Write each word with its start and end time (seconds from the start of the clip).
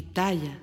Pitaya. 0.00 0.58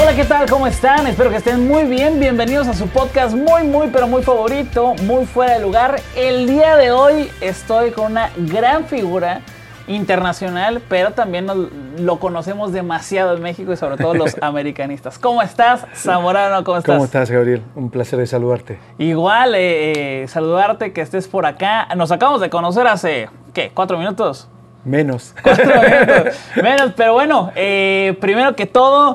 Hola, 0.00 0.16
¿qué 0.16 0.24
tal? 0.24 0.48
¿Cómo 0.48 0.66
están? 0.66 1.06
Espero 1.06 1.28
que 1.28 1.36
estén 1.36 1.68
muy 1.68 1.84
bien. 1.84 2.18
Bienvenidos 2.18 2.66
a 2.66 2.72
su 2.72 2.86
podcast 2.88 3.36
muy, 3.36 3.64
muy, 3.64 3.88
pero 3.88 4.08
muy 4.08 4.22
favorito, 4.22 4.94
muy 5.02 5.26
fuera 5.26 5.52
de 5.52 5.60
lugar. 5.60 5.96
El 6.16 6.46
día 6.46 6.76
de 6.76 6.92
hoy 6.92 7.28
estoy 7.42 7.90
con 7.90 8.12
una 8.12 8.30
gran 8.38 8.86
figura 8.86 9.42
internacional, 9.86 10.80
pero 10.88 11.10
también 11.10 11.44
nos- 11.44 11.68
lo 11.98 12.18
conocemos 12.20 12.72
demasiado 12.72 13.36
en 13.36 13.42
México 13.42 13.70
y 13.70 13.76
sobre 13.76 13.98
todo 13.98 14.14
los 14.14 14.34
americanistas. 14.40 15.18
¿Cómo 15.18 15.42
estás, 15.42 15.84
Zamorano? 15.94 16.64
¿Cómo 16.64 16.78
estás? 16.78 16.94
¿Cómo 16.94 17.04
estás, 17.04 17.30
Gabriel? 17.30 17.62
Un 17.74 17.90
placer 17.90 18.18
de 18.18 18.26
saludarte. 18.26 18.78
Igual, 18.96 19.54
eh, 19.56 20.22
eh, 20.22 20.28
saludarte, 20.28 20.94
que 20.94 21.02
estés 21.02 21.28
por 21.28 21.44
acá. 21.44 21.86
Nos 21.96 22.10
acabamos 22.12 22.40
de 22.40 22.48
conocer 22.48 22.86
hace, 22.86 23.28
¿qué? 23.52 23.72
¿Cuatro 23.74 23.98
minutos? 23.98 24.48
Menos. 24.86 25.34
Menos, 26.62 26.92
pero 26.96 27.12
bueno, 27.14 27.50
eh, 27.56 28.16
primero 28.20 28.54
que 28.54 28.66
todo, 28.66 29.14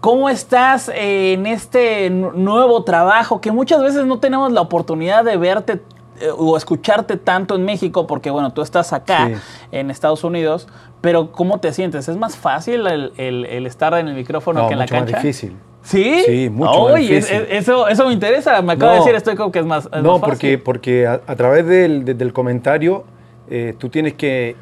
¿cómo 0.00 0.28
estás 0.28 0.90
en 0.94 1.46
este 1.46 2.08
nu- 2.10 2.30
nuevo 2.32 2.84
trabajo? 2.84 3.40
Que 3.40 3.50
muchas 3.50 3.82
veces 3.82 4.06
no 4.06 4.20
tenemos 4.20 4.52
la 4.52 4.60
oportunidad 4.60 5.24
de 5.24 5.36
verte 5.36 5.72
eh, 6.20 6.28
o 6.36 6.56
escucharte 6.56 7.16
tanto 7.16 7.56
en 7.56 7.64
México, 7.64 8.06
porque 8.06 8.30
bueno, 8.30 8.52
tú 8.52 8.62
estás 8.62 8.92
acá 8.92 9.26
Sí. 9.28 9.34
en 9.72 9.90
Estados 9.90 10.22
Unidos, 10.22 10.68
pero 11.00 11.32
¿cómo 11.32 11.58
te 11.58 11.72
sientes? 11.72 12.08
¿Es 12.08 12.16
más 12.16 12.36
fácil 12.36 12.86
el, 12.86 13.12
el- 13.16 13.44
el 13.46 13.66
estar 13.66 13.92
en 13.94 14.06
el 14.06 14.14
micrófono 14.14 14.62
No, 14.62 14.68
que 14.68 14.74
en 14.74 14.78
la 14.78 14.84
mucho 14.84 14.94
más 14.94 15.02
cancha? 15.04 15.18
difícil. 15.18 15.56
¿Sí? 15.82 16.22
Sí, 16.24 16.48
mucho 16.48 16.84
más 16.90 17.00
es- 17.00 17.08
difícil. 17.08 17.36
es- 17.38 17.46
eso, 17.50 17.88
eso 17.88 18.06
me 18.06 18.12
interesa. 18.12 18.62
Me 18.62 18.74
acabo 18.74 18.92
de 18.92 18.98
decir, 18.98 19.16
estoy 19.16 19.34
como 19.34 19.50
que 19.50 19.58
es 19.58 19.66
más. 19.66 19.86
es 19.92 20.00
No, 20.00 20.12
más 20.12 20.20
porque, 20.20 20.34
fácil. 20.52 20.58
porque 20.60 21.06
a, 21.08 21.20
a 21.26 21.34
través 21.34 21.66
del, 21.66 22.04
de- 22.04 22.14
del 22.14 22.32
comentario 22.32 23.02
eh, 23.50 23.74
tú 23.76 23.88
tienes 23.88 24.14
que 24.14 24.54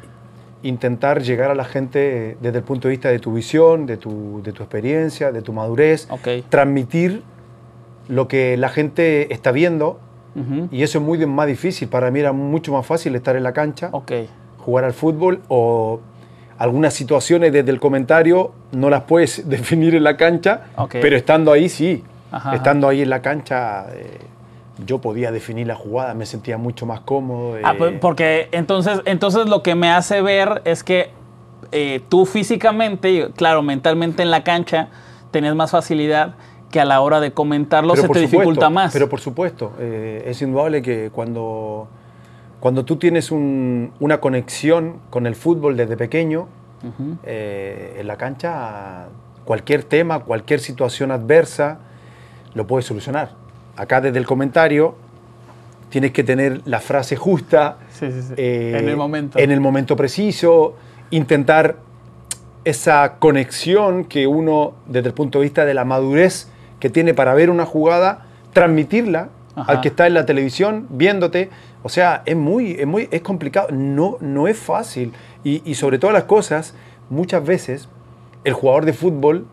intentar 0.63 1.21
llegar 1.21 1.51
a 1.51 1.55
la 1.55 1.65
gente 1.65 2.31
eh, 2.31 2.37
desde 2.41 2.59
el 2.59 2.63
punto 2.63 2.87
de 2.87 2.91
vista 2.91 3.09
de 3.09 3.19
tu 3.19 3.33
visión, 3.33 3.85
de 3.85 3.97
tu, 3.97 4.41
de 4.43 4.51
tu 4.51 4.63
experiencia, 4.63 5.31
de 5.31 5.41
tu 5.41 5.53
madurez, 5.53 6.07
transmitir 6.49 7.23
lo 8.07 8.27
que 8.27 8.57
la 8.57 8.69
gente 8.69 9.33
está 9.33 9.51
viendo. 9.51 9.99
Y 10.71 10.83
eso 10.83 10.99
es 10.99 11.03
muy 11.03 11.25
más 11.25 11.45
difícil. 11.47 11.89
Para 11.89 12.09
mí 12.09 12.21
era 12.21 12.31
mucho 12.31 12.71
más 12.71 12.85
fácil 12.85 13.15
estar 13.15 13.35
en 13.35 13.43
la 13.43 13.51
cancha, 13.51 13.91
jugar 14.59 14.85
al 14.85 14.93
fútbol 14.93 15.41
o 15.49 15.99
algunas 16.57 16.93
situaciones 16.93 17.51
desde 17.51 17.71
el 17.71 17.79
comentario 17.79 18.51
no 18.71 18.89
las 18.89 19.03
puedes 19.03 19.49
definir 19.49 19.95
en 19.95 20.03
la 20.03 20.15
cancha, 20.15 20.67
pero 20.91 21.17
estando 21.17 21.51
ahí 21.51 21.67
sí. 21.67 22.03
Ajá, 22.31 22.55
estando 22.55 22.87
ahí 22.87 23.01
en 23.01 23.09
la 23.09 23.21
cancha 23.21 23.87
eh, 23.93 24.19
yo 24.85 24.99
podía 24.99 25.31
definir 25.31 25.67
la 25.67 25.75
jugada, 25.75 26.13
me 26.13 26.25
sentía 26.25 26.57
mucho 26.57 26.85
más 26.85 27.01
cómodo. 27.01 27.55
Ah, 27.63 27.71
eh, 27.71 27.75
pues, 27.77 27.93
porque 27.99 28.49
entonces, 28.51 29.01
entonces 29.05 29.47
lo 29.47 29.61
que 29.63 29.75
me 29.75 29.89
hace 29.89 30.21
ver 30.21 30.61
es 30.65 30.83
que 30.83 31.09
eh, 31.71 32.01
tú 32.09 32.25
físicamente, 32.25 33.11
y 33.11 33.23
claro, 33.33 33.61
mentalmente 33.61 34.23
en 34.23 34.31
la 34.31 34.43
cancha, 34.43 34.89
tenías 35.31 35.55
más 35.55 35.71
facilidad 35.71 36.35
que 36.71 36.79
a 36.79 36.85
la 36.85 37.01
hora 37.01 37.19
de 37.19 37.31
comentarlo 37.33 37.93
pero 37.93 38.01
se 38.03 38.07
te 38.07 38.13
supuesto, 38.13 38.37
dificulta 38.37 38.69
más. 38.69 38.93
Pero 38.93 39.09
por 39.09 39.19
supuesto, 39.19 39.73
eh, 39.79 40.23
es 40.25 40.41
indudable 40.41 40.81
que 40.81 41.09
cuando, 41.11 41.87
cuando 42.59 42.85
tú 42.85 42.95
tienes 42.97 43.31
un- 43.31 43.91
una 43.99 44.19
conexión 44.19 44.97
con 45.09 45.27
el 45.27 45.35
fútbol 45.35 45.75
desde 45.77 45.97
pequeño, 45.97 46.47
eh, 47.23 47.97
en 47.99 48.07
la 48.07 48.17
cancha, 48.17 49.07
cualquier 49.45 49.83
tema, 49.83 50.19
cualquier 50.19 50.59
situación 50.59 51.11
adversa, 51.11 51.79
lo 52.53 52.65
puedes 52.67 52.85
solucionar. 52.85 53.31
Acá 53.77 54.01
desde 54.01 54.19
el 54.19 54.25
comentario 54.25 54.95
tienes 55.89 56.11
que 56.11 56.23
tener 56.23 56.61
la 56.65 56.79
frase 56.79 57.15
justa, 57.15 57.77
Sí, 57.91 58.11
sí, 58.11 58.21
sí. 58.21 58.33
eh, 58.37 58.77
en 58.79 58.87
el 58.89 58.97
momento. 58.97 59.39
en 59.39 59.51
el 59.51 59.59
momento 59.59 59.95
preciso, 59.95 60.75
intentar 61.09 61.77
esa 62.63 63.15
conexión 63.19 64.05
que 64.05 64.27
uno, 64.27 64.73
desde 64.85 65.07
el 65.09 65.13
punto 65.13 65.39
de 65.39 65.43
vista 65.43 65.65
de 65.65 65.73
la 65.73 65.83
madurez 65.83 66.47
que 66.79 66.89
tiene 66.89 67.13
para 67.13 67.33
ver 67.33 67.49
una 67.49 67.65
jugada, 67.65 68.25
transmitirla 68.53 69.29
Ajá. 69.55 69.71
al 69.71 69.81
que 69.81 69.89
está 69.89 70.07
en 70.07 70.13
la 70.13 70.25
televisión 70.25 70.87
viéndote. 70.89 71.49
O 71.83 71.89
sea, 71.89 72.21
es 72.25 72.35
muy, 72.35 72.71
es 72.73 72.85
muy 72.87 73.07
es 73.11 73.21
complicado, 73.21 73.69
no, 73.71 74.17
no 74.21 74.47
es 74.47 74.57
fácil. 74.57 75.13
Y, 75.43 75.61
y 75.69 75.75
sobre 75.75 75.97
todas 75.99 76.13
las 76.13 76.23
cosas, 76.25 76.75
muchas 77.09 77.43
veces 77.43 77.89
el 78.43 78.53
jugador 78.53 78.85
de 78.85 78.93
fútbol 78.93 79.45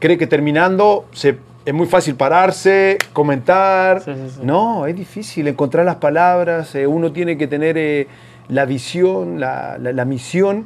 cree 0.00 0.18
que 0.18 0.26
terminando 0.26 1.06
se, 1.12 1.38
es 1.68 1.74
muy 1.74 1.86
fácil 1.86 2.14
pararse, 2.14 2.96
comentar. 3.12 4.00
Sí, 4.00 4.12
sí, 4.14 4.30
sí. 4.36 4.40
No, 4.42 4.86
es 4.86 4.96
difícil 4.96 5.48
encontrar 5.48 5.84
las 5.84 5.96
palabras. 5.96 6.74
eh, 6.74 6.86
uno 6.86 7.12
tiene 7.12 7.36
que 7.36 7.46
tener 7.46 7.76
eh, 7.76 8.06
la 8.48 8.64
visión, 8.64 9.38
la, 9.38 9.76
la- 9.78 9.92
la 9.92 10.04
misión 10.06 10.64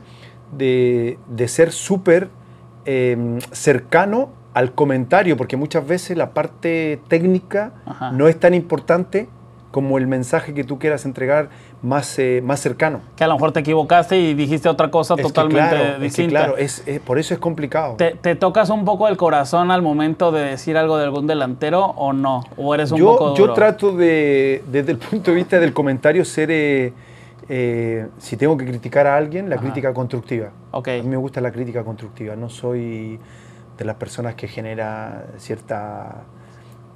de, 0.56 1.18
de 1.26 1.48
ser 1.48 1.72
súper 1.72 2.28
eh, 2.84 3.16
cercano 3.50 4.30
al 4.54 4.74
comentario, 4.74 5.36
porque 5.36 5.56
muchas 5.56 5.84
veces 5.84 6.16
la 6.16 6.30
parte 6.30 7.00
técnica 7.08 7.72
Ajá. 7.84 8.12
no 8.12 8.28
es 8.28 8.38
tan 8.38 8.54
importante 8.54 9.28
como 9.72 9.98
el 9.98 10.06
mensaje 10.06 10.54
que 10.54 10.62
tú 10.62 10.78
quieras 10.78 11.04
entregar 11.06 11.48
más, 11.82 12.16
eh, 12.20 12.40
más 12.44 12.60
cercano. 12.60 13.00
que 13.16 13.24
a 13.24 13.26
lo 13.26 13.34
mejor 13.34 13.50
te 13.52 13.60
equivocaste 13.60 14.16
y 14.18 14.34
dijiste 14.34 14.68
otra 14.68 14.90
cosa 14.92 15.14
Es 15.14 15.18
que 15.18 15.22
totalmente 15.24 15.68
claro, 15.70 15.84
es 15.84 15.96
que 15.96 16.02
distinta. 16.02 16.30
claro, 16.30 16.56
es- 16.58 16.86
es- 16.86 17.00
por 17.00 17.18
eso 17.18 17.32
es 17.34 17.40
complicado. 17.40 17.94
¿Te, 17.96 18.10
te 18.12 18.36
tocas 18.36 18.68
un 18.70 18.84
poco 18.84 19.08
el 19.08 19.16
corazón 19.16 19.70
al 19.72 19.82
momento 19.82 20.30
de 20.30 20.42
decir 20.44 20.76
algo 20.76 20.98
de 20.98 21.04
algún 21.04 21.26
delantero 21.26 21.86
o 21.96 22.12
no? 22.12 22.44
¿O 22.56 22.74
eres 22.74 22.92
un 22.92 22.98
yo, 22.98 23.06
poco 23.16 23.34
yo 23.34 23.52
trato 23.54 23.96
de, 23.96 24.62
desde 24.70 24.92
el 24.92 24.98
punto 24.98 25.30
de 25.32 25.36
vista 25.38 25.58
del 25.58 25.72
comentario, 25.72 26.24
ser, 26.26 26.50
eh, 26.52 26.92
eh, 27.48 28.06
si 28.18 28.36
tengo 28.36 28.56
que 28.58 28.66
criticar 28.66 29.06
a 29.06 29.16
alguien, 29.16 29.48
la 29.48 29.56
Ajá. 29.56 29.64
crítica 29.64 29.92
constructiva. 29.94 30.50
A 30.70 30.80
mí 30.80 31.02
me 31.08 31.16
gusta 31.16 31.40
la 31.40 31.50
crítica 31.50 31.82
constructiva, 31.82 32.36
no 32.36 32.48
soy 32.50 33.18
de 33.78 33.84
las 33.86 33.96
personas 33.96 34.34
que 34.34 34.46
genera 34.48 35.24
cierta 35.38 36.24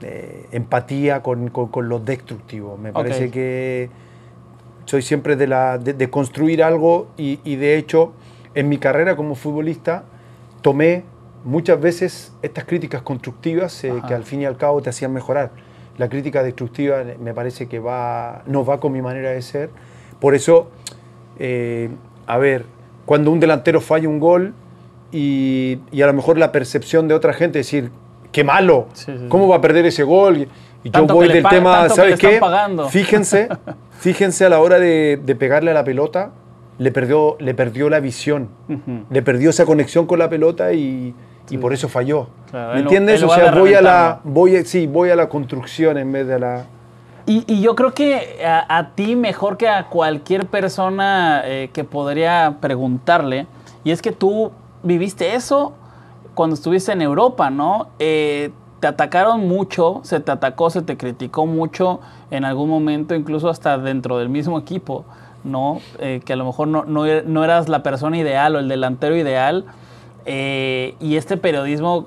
eh, 0.02 0.46
empatía 0.52 1.22
con, 1.22 1.48
con- 1.48 1.68
con 1.68 1.88
lo 1.88 1.98
destructivo. 1.98 2.76
Me 2.76 2.92
parece 2.92 3.30
que 3.30 3.90
soy 4.84 5.02
siempre 5.02 5.36
de, 5.36 5.46
la, 5.46 5.78
de, 5.78 5.94
de 5.94 6.10
construir 6.10 6.62
algo 6.62 7.08
y, 7.16 7.40
y 7.44 7.56
de 7.56 7.76
hecho 7.76 8.12
en 8.54 8.68
mi 8.68 8.78
carrera 8.78 9.16
como 9.16 9.34
futbolista 9.34 10.04
tomé 10.62 11.04
muchas 11.44 11.80
veces 11.80 12.32
estas 12.42 12.64
críticas 12.64 13.02
constructivas 13.02 13.84
eh, 13.84 13.92
que 14.06 14.14
al 14.14 14.24
fin 14.24 14.42
y 14.42 14.44
al 14.44 14.56
cabo 14.56 14.80
te 14.82 14.90
hacían 14.90 15.12
mejorar. 15.12 15.50
La 15.98 16.08
crítica 16.08 16.42
destructiva 16.42 17.02
me 17.20 17.32
parece 17.34 17.68
que 17.68 17.78
va, 17.78 18.42
no 18.46 18.64
va 18.64 18.80
con 18.80 18.92
mi 18.92 19.00
manera 19.00 19.30
de 19.30 19.40
ser. 19.42 19.70
Por 20.20 20.34
eso, 20.34 20.68
eh, 21.38 21.88
a 22.26 22.36
ver, 22.38 22.64
cuando 23.06 23.30
un 23.30 23.40
delantero 23.40 23.80
falla 23.80 24.08
un 24.08 24.18
gol 24.20 24.52
y, 25.12 25.78
y 25.92 26.02
a 26.02 26.06
lo 26.06 26.12
mejor 26.12 26.36
la 26.38 26.52
percepción 26.52 27.08
de 27.08 27.14
otra 27.14 27.32
gente 27.32 27.60
es 27.60 27.66
decir, 27.66 27.90
qué 28.32 28.44
malo, 28.44 28.86
Sí, 28.92 29.04
sí, 29.06 29.18
sí. 29.18 29.24
¿cómo 29.28 29.48
va 29.48 29.56
a 29.56 29.60
perder 29.60 29.86
ese 29.86 30.02
gol? 30.02 30.48
Y 30.84 30.90
yo 30.90 31.06
voy 31.06 31.28
del 31.28 31.44
tema, 31.48 31.88
¿sabes 31.88 32.18
qué? 32.18 32.40
Fíjense, 32.90 33.48
fíjense 33.98 34.44
a 34.44 34.48
la 34.48 34.60
hora 34.60 34.78
de, 34.78 35.20
de 35.22 35.34
pegarle 35.34 35.70
a 35.70 35.74
la 35.74 35.84
pelota, 35.84 36.30
le 36.78 36.92
perdió, 36.92 37.36
le 37.40 37.54
perdió 37.54 37.88
la 37.90 38.00
visión, 38.00 38.48
Ujú. 38.68 39.04
le 39.10 39.22
perdió 39.22 39.50
esa 39.50 39.64
conexión 39.64 40.06
con 40.06 40.18
la 40.18 40.28
pelota 40.28 40.72
y, 40.72 41.14
y 41.50 41.58
por 41.58 41.72
eso 41.72 41.88
falló. 41.88 42.28
Claro, 42.50 42.74
¿Me 42.74 42.80
entiendes? 42.80 43.22
en 43.22 43.28
O 43.28 43.34
sea, 43.34 43.52
voy 43.52 43.74
a 43.74 43.80
la, 43.80 44.20
voy 44.24 44.56
a- 44.56 44.64
sí, 44.64 44.86
voy 44.86 45.10
a 45.10 45.16
la 45.16 45.28
construcción 45.28 45.98
en 45.98 46.12
vez 46.12 46.26
de 46.28 46.34
a 46.34 46.38
la, 46.38 46.64
Y, 47.26 47.60
yo 47.60 47.74
creo 47.74 47.92
que 47.92 48.38
a, 48.46 48.90
ti 48.94 49.16
mejor 49.16 49.56
que 49.56 49.68
a 49.68 49.86
cualquier 49.88 50.46
persona 50.46 51.42
eh, 51.44 51.70
que 51.72 51.82
podría 51.82 52.58
preguntarle, 52.60 53.46
y 53.82 53.90
es 53.90 54.02
que 54.02 54.12
tú 54.12 54.52
viviste 54.84 55.34
eso 55.34 55.72
cuando 56.36 56.54
estuviste 56.54 56.92
en 56.92 57.02
Europa, 57.02 57.50
¿no? 57.50 57.88
Eh, 57.98 58.52
te 58.78 58.86
atacaron 58.86 59.48
mucho, 59.48 60.00
se 60.04 60.20
te 60.20 60.30
atacó, 60.30 60.68
se 60.68 60.82
te 60.82 60.98
criticó 60.98 61.46
mucho 61.46 62.00
en 62.30 62.44
algún 62.44 62.68
momento, 62.68 63.14
incluso 63.14 63.48
hasta 63.48 63.78
dentro 63.78 64.18
del 64.18 64.28
mismo 64.28 64.58
equipo, 64.58 65.06
¿no? 65.44 65.80
Eh, 65.98 66.20
que 66.24 66.34
a 66.34 66.36
lo 66.36 66.44
mejor 66.44 66.68
no, 66.68 66.84
no, 66.84 67.44
eras 67.44 67.68
la 67.70 67.82
persona 67.82 68.18
ideal 68.18 68.54
o 68.54 68.58
el 68.58 68.68
delantero 68.68 69.16
ideal. 69.16 69.64
y 70.26 71.16
este 71.16 71.36
periodismo 71.38 72.06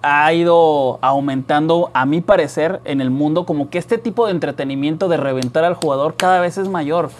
ha 0.00 0.32
ido 0.32 0.98
aumentando, 1.02 1.90
a 1.92 2.06
mi 2.06 2.22
parecer, 2.22 2.80
en 2.84 3.02
el 3.02 3.10
mundo, 3.10 3.44
como 3.44 3.68
que 3.68 3.76
este 3.76 3.98
tipo 3.98 4.26
de 4.26 4.32
entretenimiento 4.32 5.08
de 5.08 5.18
reventar 5.18 5.64
al 5.64 5.74
jugador 5.74 6.14
cada 6.16 6.40
vez 6.40 6.56
es 6.56 6.68
mayor. 6.68 7.10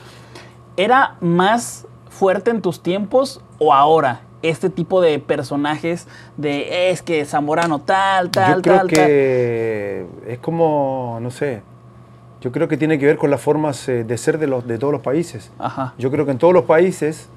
¿Era 0.78 1.16
más 1.20 1.86
fuerte 2.08 2.50
en 2.50 2.62
tus 2.62 2.80
tiempos 2.80 3.42
o 3.58 3.74
ahora? 3.74 4.22
Este 4.42 4.70
tipo 4.70 5.00
de 5.00 5.18
personajes 5.18 6.06
de 6.36 6.90
es 6.90 7.02
que 7.02 7.24
Zamorano 7.24 7.80
tal, 7.80 8.30
tal, 8.30 8.56
Yo 8.56 8.62
creo 8.62 8.86
que 8.86 10.06
es 10.26 10.38
como, 10.38 11.18
no 11.20 11.30
sé, 11.30 11.62
yo 12.40 12.52
creo 12.52 12.68
que 12.68 12.76
tiene 12.76 12.98
que 12.98 13.06
ver 13.06 13.16
con 13.16 13.30
las 13.30 13.40
formas 13.40 13.88
eh, 13.88 14.04
de 14.04 14.16
ser 14.16 14.38
de, 14.38 14.46
los, 14.46 14.66
de 14.66 14.78
todos 14.78 14.92
los 14.92 15.02
países. 15.02 15.50
Yo 15.98 16.10
creo 16.10 16.24
que 16.24 16.30
en 16.32 16.38
todos 16.38 16.54
los 16.54 16.64
países 16.64 17.28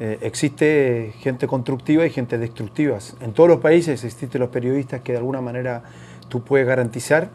eh, 0.00 0.18
existe 0.22 1.12
gente 1.18 1.46
constructiva 1.46 2.06
y 2.06 2.10
gente 2.10 2.38
destructiva. 2.38 2.98
En 3.20 3.32
todos 3.32 3.48
los 3.48 3.60
países 3.60 4.02
existen 4.04 4.40
los 4.40 4.50
periodistas 4.50 5.02
que 5.02 5.12
de 5.12 5.18
alguna 5.18 5.40
manera 5.40 5.82
tú 6.28 6.42
puedes 6.42 6.66
garantizar 6.66 7.28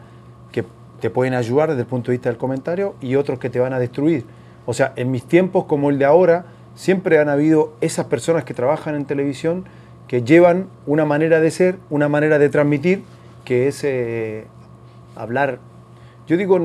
que 0.50 0.64
te 1.00 1.08
pueden 1.08 1.34
ayudar 1.34 1.68
desde 1.68 1.82
el 1.82 1.86
punto 1.86 2.10
de 2.10 2.16
vista 2.16 2.30
del 2.30 2.38
comentario 2.38 2.96
y 3.00 3.14
otros 3.14 3.38
que 3.38 3.48
te 3.48 3.60
van 3.60 3.72
a 3.72 3.78
destruir. 3.78 4.24
O 4.66 4.74
sea, 4.74 4.92
en 4.96 5.10
mis 5.10 5.24
tiempos 5.24 5.64
como 5.66 5.88
el 5.90 5.98
de 5.98 6.04
ahora, 6.04 6.46
siempre 6.78 7.18
han 7.18 7.28
habido 7.28 7.72
esas 7.80 8.06
personas 8.06 8.44
que 8.44 8.54
trabajan 8.54 8.94
en 8.94 9.04
televisión 9.04 9.64
que 10.06 10.22
llevan 10.22 10.68
una 10.86 11.04
manera 11.04 11.40
de 11.40 11.50
ser, 11.50 11.76
una 11.90 12.08
manera 12.08 12.38
de 12.38 12.48
transmitir, 12.48 13.02
que 13.44 13.66
es 13.66 13.82
eh, 13.82 14.46
hablar. 15.16 15.58
Yo 16.28 16.36
digo, 16.36 16.60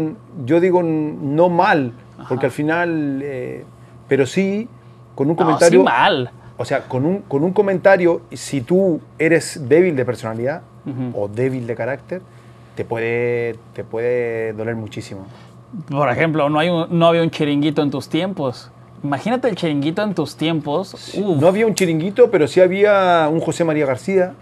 yo 0.45 0.59
digo 0.59 0.83
no 0.83 1.49
mal, 1.49 1.93
porque 2.29 2.45
al 2.45 2.51
final, 2.51 3.21
eh, 3.23 3.65
pero 4.07 4.27
sí 4.27 4.69
con 5.15 5.31
un 5.31 5.35
comentario. 5.35 5.83
mal. 5.83 6.29
O 6.57 6.63
sea, 6.63 6.83
con 6.87 7.07
un, 7.07 7.21
con 7.21 7.43
un 7.43 7.51
comentario, 7.51 8.21
si 8.31 8.61
tú 8.61 9.01
eres 9.17 9.67
débil 9.67 9.95
de 9.95 10.05
personalidad 10.05 10.61
o 11.15 11.27
débil 11.27 11.65
de 11.65 11.75
carácter, 11.75 12.21
te 12.75 12.85
puede, 12.85 13.55
te 13.73 13.83
puede 13.83 14.53
doler 14.53 14.75
muchísimo. 14.75 15.25
Por 15.89 16.07
ejemplo, 16.09 16.49
no, 16.49 16.59
hay 16.59 16.69
no 16.69 17.07
había 17.07 17.23
un 17.23 17.31
chiringuito 17.31 17.81
en 17.81 17.89
tus 17.89 18.07
tiempos. 18.09 18.71
Imagínate 19.03 19.49
el 19.49 19.55
chiringuito 19.55 20.01
en 20.01 20.15
tus 20.15 20.35
tiempos. 20.35 21.13
No 21.17 21.47
había 21.47 21.67
un 21.67 21.75
chiringuito, 21.75 22.31
pero 22.31 22.47
sí 22.47 22.61
había 22.61 23.27
un 23.31 23.41
José 23.41 23.65
María 23.65 23.85
García 23.85 24.33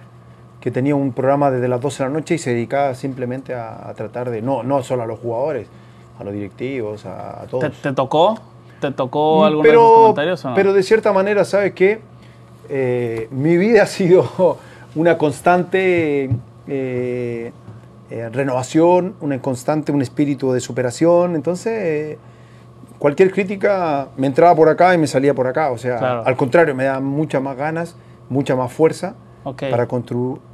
que 0.62 0.70
tenía 0.70 0.96
un 0.96 1.12
programa 1.12 1.50
desde 1.50 1.68
las 1.68 1.82
12 1.82 2.04
de 2.04 2.10
la 2.10 2.14
noche 2.14 2.36
y 2.36 2.38
se 2.38 2.52
dedicaba 2.52 2.94
simplemente 2.94 3.56
a, 3.56 3.92
tratar 3.98 4.30
de, 4.30 4.44
no, 4.44 4.62
no 4.62 4.84
solo 4.84 5.04
a 5.04 5.06
los 5.08 5.20
jugadores, 5.20 5.68
a 6.20 6.24
los 6.24 6.34
directivos, 6.34 7.06
a, 7.08 7.46
todos. 7.50 7.72
¿Te, 7.82 7.94
tocó? 7.94 8.40
¿Te 8.80 8.92
tocó 8.92 9.40
mm, 9.40 9.44
alguno 9.44 9.64
pero, 9.64 9.80
de 9.80 9.86
esos 9.86 10.02
comentarios 10.02 10.46
o 10.46 10.50
no? 10.50 10.56
Pero 10.56 10.74
de 10.74 10.84
cierta 10.84 11.12
manera, 11.12 11.44
¿sabes 11.44 11.74
qué? 11.74 12.00
Eh, 12.70 13.28
mi 13.32 13.58
vida 13.58 13.84
ha 13.84 13.88
sido 13.88 14.58
una 14.96 15.18
constante 15.18 16.30
eh, 16.68 17.52
eh, 18.12 18.30
renovación, 18.32 19.16
una 19.22 19.42
constante, 19.42 19.92
un 19.92 20.04
espíritu 20.04 20.52
de 20.52 20.60
superación. 20.60 21.36
Entonces, 21.36 22.20
cualquier 23.02 23.32
crítica 23.32 24.10
me 24.16 24.28
entraba 24.28 24.56
por 24.56 24.70
acá 24.70 24.94
y 24.94 24.98
me 25.00 25.08
salía 25.08 25.34
por 25.34 25.48
acá. 25.48 25.72
O 25.72 25.78
sea, 25.80 26.22
al 26.22 26.38
contrario, 26.38 26.76
me 26.76 26.84
da 26.84 27.00
muchas 27.00 27.42
más 27.42 27.58
ganas, 27.58 27.98
mucha 28.30 28.56
más 28.56 28.72
fuerza 28.72 29.16
para 29.44 29.88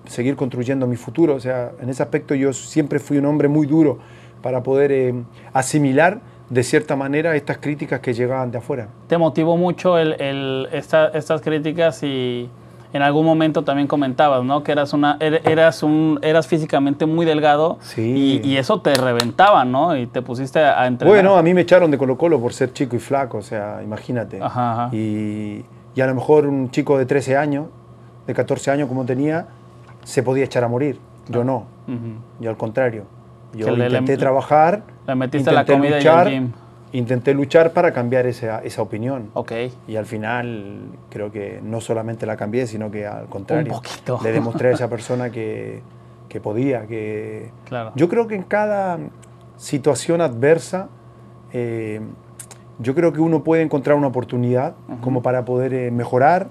seguir 0.06 0.38
construyendo 0.38 0.88
mi 0.88 0.96
futuro. 0.96 1.36
O 1.36 1.42
sea, 1.42 1.74
en 1.82 1.90
ese 1.90 2.02
aspecto 2.02 2.34
yo 2.36 2.54
siempre 2.54 3.00
fui 3.00 3.18
un 3.18 3.26
hombre 3.26 3.50
muy 3.50 3.68
duro 3.68 4.00
para 4.42 4.64
poder 4.64 5.14
asimilar 5.52 6.22
de 6.50 6.64
cierta 6.64 6.96
manera 6.96 7.36
estas 7.36 7.58
críticas 7.58 8.00
que 8.00 8.14
llegaban 8.14 8.50
de 8.50 8.60
afuera. 8.60 8.88
¿Te 9.08 9.18
motivó 9.18 9.58
mucho 9.58 9.98
el, 9.98 10.70
estas 10.72 11.42
críticas 11.42 12.02
y 12.02 12.50
en 12.94 13.02
algún 13.02 13.26
momento 13.26 13.64
también 13.64 13.88
comentabas, 13.88 14.44
¿no? 14.44 14.64
Que 14.64 14.72
eras, 14.72 14.94
una, 14.94 15.18
er, 15.20 15.42
eras, 15.46 15.84
un, 15.84 16.20
eras 16.22 16.48
físicamente 16.48 17.06
muy 17.06 17.26
delgado 17.26 17.78
sí. 17.82 18.42
y, 18.44 18.58
eso 18.58 18.82
te 18.82 18.94
reventaba, 18.96 19.66
¿no? 19.66 19.96
Y 19.96 20.08
te 20.08 20.22
pusiste 20.22 20.60
a, 20.60 20.88
entrenar. 20.88 21.14
Bueno, 21.14 21.38
a 21.38 21.44
mí 21.44 21.54
me 21.54 21.62
echaron 21.62 21.92
de 21.92 21.98
Colo 21.98 22.18
Colo 22.18 22.40
por 22.40 22.54
ser 22.54 22.74
chico 22.74 22.96
y 22.96 23.00
flaco, 23.00 23.40
o 23.40 23.42
sea, 23.42 23.82
imagínate. 23.84 24.40
Ajá, 24.42 24.90
Y, 24.92 25.66
y, 25.96 26.02
a 26.02 26.08
lo 26.08 26.16
mejor 26.16 26.48
un 26.48 26.72
chico 26.72 26.98
de 26.98 27.06
13 27.06 27.38
años, 27.38 27.66
de 28.26 28.34
14 28.34 28.72
años 28.72 28.88
como 28.88 29.06
tenía, 29.06 29.48
se 30.04 30.24
podía 30.24 30.46
echar 30.46 30.64
a 30.64 30.68
morir. 30.68 31.00
Yo 31.30 31.44
no, 31.44 31.66
yo 32.40 32.50
al 32.50 32.58
contrario. 32.58 33.06
Yo 33.54 33.76
intenté 33.76 34.18
trabajar, 34.18 34.84
le 35.08 35.16
metiste 35.16 35.52
la 35.52 35.66
comida 35.66 35.98
luchar, 35.98 36.32
y 36.32 36.52
intenté 36.92 37.34
luchar 37.34 37.74
para 37.74 37.92
cambiar 37.92 38.26
esa, 38.26 38.64
esa 38.64 38.82
opinión. 38.82 39.30
Ok. 39.34 39.52
Y 39.88 39.96
al 39.96 40.06
final 40.06 40.82
creo 41.10 41.32
que 41.32 41.60
no 41.64 41.82
solamente 41.82 42.26
la 42.26 42.38
cambié, 42.38 42.68
sino 42.68 42.90
que 42.92 43.06
al 43.06 43.28
contrario. 43.28 43.82
Le 44.24 44.32
demostré 44.32 44.70
a 44.70 44.72
esa 44.72 44.90
persona 44.90 45.30
que, 45.30 45.82
que 46.30 46.40
podía, 46.40 46.86
que... 46.88 47.52
Claro. 47.66 47.92
Yo 47.96 48.10
creo 48.10 48.28
que 48.28 48.36
en 48.36 48.44
cada 48.44 49.00
situación 49.58 50.22
adversa, 50.22 50.90
eh, 51.52 52.02
yo 52.80 52.96
creo 52.96 53.12
que 53.12 53.20
uno 53.20 53.44
puede 53.44 53.64
encontrar 53.64 53.98
una 53.98 54.08
oportunidad 54.08 54.76
como 55.02 55.22
para 55.22 55.46
poder 55.46 55.74
eh, 55.74 55.92
mejorar, 55.92 56.48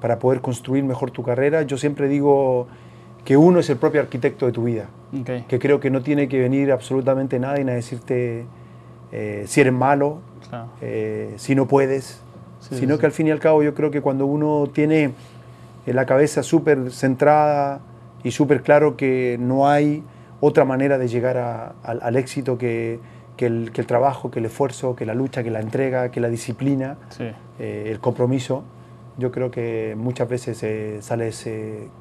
para 0.00 0.18
poder 0.18 0.40
construir 0.40 0.84
mejor 0.84 1.10
tu 1.10 1.22
carrera. 1.22 1.62
Yo 1.62 1.76
siempre 1.76 2.08
digo 2.08 2.68
que 3.24 3.36
uno 3.36 3.58
es 3.58 3.68
el 3.68 3.76
propio 3.76 4.00
arquitecto 4.00 4.46
de 4.46 4.52
tu 4.52 4.64
vida. 4.64 4.86
Que 5.48 5.58
creo 5.58 5.80
que 5.80 5.90
no 5.90 6.02
tiene 6.02 6.28
que 6.28 6.38
venir 6.38 6.70
absolutamente 6.70 7.38
nadie 7.38 7.62
a 7.62 7.74
decirte 7.74 8.44
eh, 9.18 9.44
si 9.46 9.62
eres 9.62 9.72
malo, 9.72 10.18
eh, 10.82 11.32
si 11.38 11.54
no 11.54 11.66
puedes, 11.66 12.20
sino 12.60 12.98
que 12.98 13.06
al 13.06 13.12
fin 13.12 13.28
y 13.28 13.30
al 13.30 13.40
cabo 13.40 13.62
yo 13.62 13.72
creo 13.72 13.90
que 13.90 14.02
cuando 14.02 14.26
uno 14.26 14.68
tiene 14.74 15.12
la 15.86 16.04
cabeza 16.04 16.42
súper 16.42 16.90
centrada 16.90 17.80
y 18.22 18.32
súper 18.32 18.62
claro 18.62 18.98
que 18.98 19.38
no 19.40 19.68
hay 19.68 20.02
otra 20.40 20.66
manera 20.66 20.98
de 20.98 21.08
llegar 21.08 21.74
al 21.82 22.16
éxito 22.16 22.58
que, 22.58 23.00
el, 23.38 23.70
trabajo, 23.86 24.30
que 24.30 24.40
el 24.40 24.44
esfuerzo, 24.44 24.94
que 24.94 25.06
la 25.06 25.14
lucha, 25.14 25.42
que 25.42 25.50
la 25.50 25.60
entrega, 25.60 26.10
que 26.10 26.20
la 26.20 26.28
disciplina, 26.28 26.98
eh, 27.58 27.84
el 27.86 28.00
compromiso, 28.00 28.64
yo 29.16 29.32
creo 29.32 29.50
que 29.50 29.94
muchas 29.96 30.28
veces 30.28 31.02
sales 31.02 31.48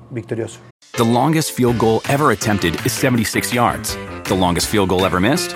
victorioso. 0.10 0.60
The 0.98 1.06
longest 1.06 1.56
field 1.56 1.78
goal 1.78 2.02
ever 2.10 2.32
attempted 2.32 2.76
is 2.86 2.92
76 2.92 3.54
yards. 3.54 3.98
The 4.26 4.36
longest 4.36 4.68
field 4.68 4.90
goal 4.90 5.06
ever 5.06 5.22
missed? 5.22 5.56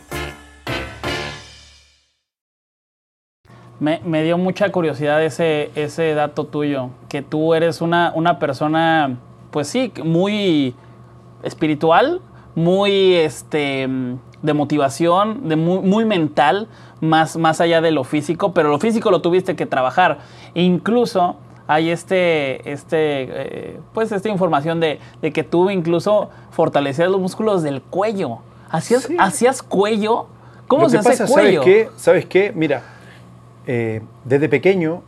Me, 3.81 4.21
dio 4.23 4.37
mucha 4.37 4.71
curiosidad 4.71 5.23
ese, 5.23 5.71
ese 5.73 6.13
dato 6.13 6.45
tuyo, 6.45 6.91
que 7.09 7.23
tú 7.23 7.55
eres 7.55 7.81
una, 7.81 8.13
una 8.13 8.37
persona, 8.37 9.17
pues 9.49 9.69
sí, 9.69 9.91
muy 10.03 10.75
espiritual, 11.41 12.21
muy 12.53 13.15
este, 13.15 13.89
de 14.43 14.53
motivación, 14.53 15.49
de 15.49 15.55
muy, 15.55 16.05
mental, 16.05 16.67
más, 16.99 17.37
más 17.37 17.59
allá 17.59 17.81
de 17.81 17.89
lo 17.89 18.03
físico, 18.03 18.53
pero 18.53 18.69
lo 18.69 18.77
físico 18.77 19.09
lo 19.09 19.23
tuviste 19.23 19.55
que 19.55 19.65
trabajar. 19.65 20.19
incluso 20.53 21.37
hay 21.65 21.89
este, 21.89 22.71
este, 22.71 22.97
eh, 22.97 23.79
pues 23.95 24.11
esta 24.11 24.29
información 24.29 24.79
de, 24.79 24.99
que 25.33 25.43
tú 25.43 25.71
incluso 25.71 26.29
fortalecías 26.51 27.09
los 27.09 27.19
músculos 27.19 27.63
del 27.63 27.81
cuello. 27.81 28.41
¿Hacías, 28.69 29.09
¿hacías 29.17 29.63
cuello? 29.63 30.27
¿Cómo 30.67 30.87
se 30.87 30.99
hace 30.99 31.25
cuello? 31.25 31.63
¿sabes 31.63 31.75
qué? 31.75 31.89
¿Sabes 31.95 32.25
qué? 32.27 32.51
Mira, 32.53 32.83
eh, 33.67 34.01
desde 34.25 34.49
pequeño, 34.49 35.03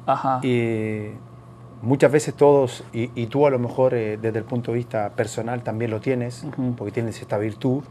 muchas 1.83 2.11
veces 2.11 2.33
todos, 2.33 2.83
y, 2.93 3.25
tú 3.27 3.45
a 3.45 3.49
lo 3.49 3.59
mejor 3.59 3.93
eh, 3.93 4.17
desde 4.19 4.39
el 4.39 4.45
punto 4.45 4.71
de 4.71 4.77
vista 4.77 5.09
personal 5.09 5.63
también 5.63 5.91
lo 5.91 5.99
tienes, 5.99 6.45
porque 6.77 6.91
tienes 6.91 7.21
esta 7.21 7.37
virtud 7.37 7.83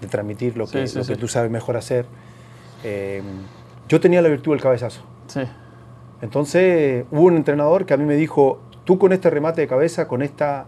de 0.00 0.08
transmitir 0.08 0.56
lo 0.56 0.66
que, 0.66 0.86
lo 0.94 1.04
que 1.04 1.16
tú 1.16 1.28
sabes 1.28 1.50
mejor 1.50 1.76
hacer. 1.76 2.06
Eh, 2.84 3.22
yo 3.88 4.00
tenía 4.00 4.20
la 4.22 4.28
virtud 4.28 4.52
del 4.52 4.60
cabezazo. 4.60 5.02
Entonces 6.20 7.06
hubo 7.10 7.22
un 7.22 7.36
entrenador 7.36 7.86
que 7.86 7.94
a 7.94 7.96
mí 7.96 8.04
me 8.04 8.16
dijo, 8.16 8.60
tú 8.84 8.98
con 8.98 9.12
este 9.12 9.30
remate 9.30 9.60
de 9.60 9.68
cabeza, 9.68 10.08
con 10.08 10.22
esta 10.22 10.66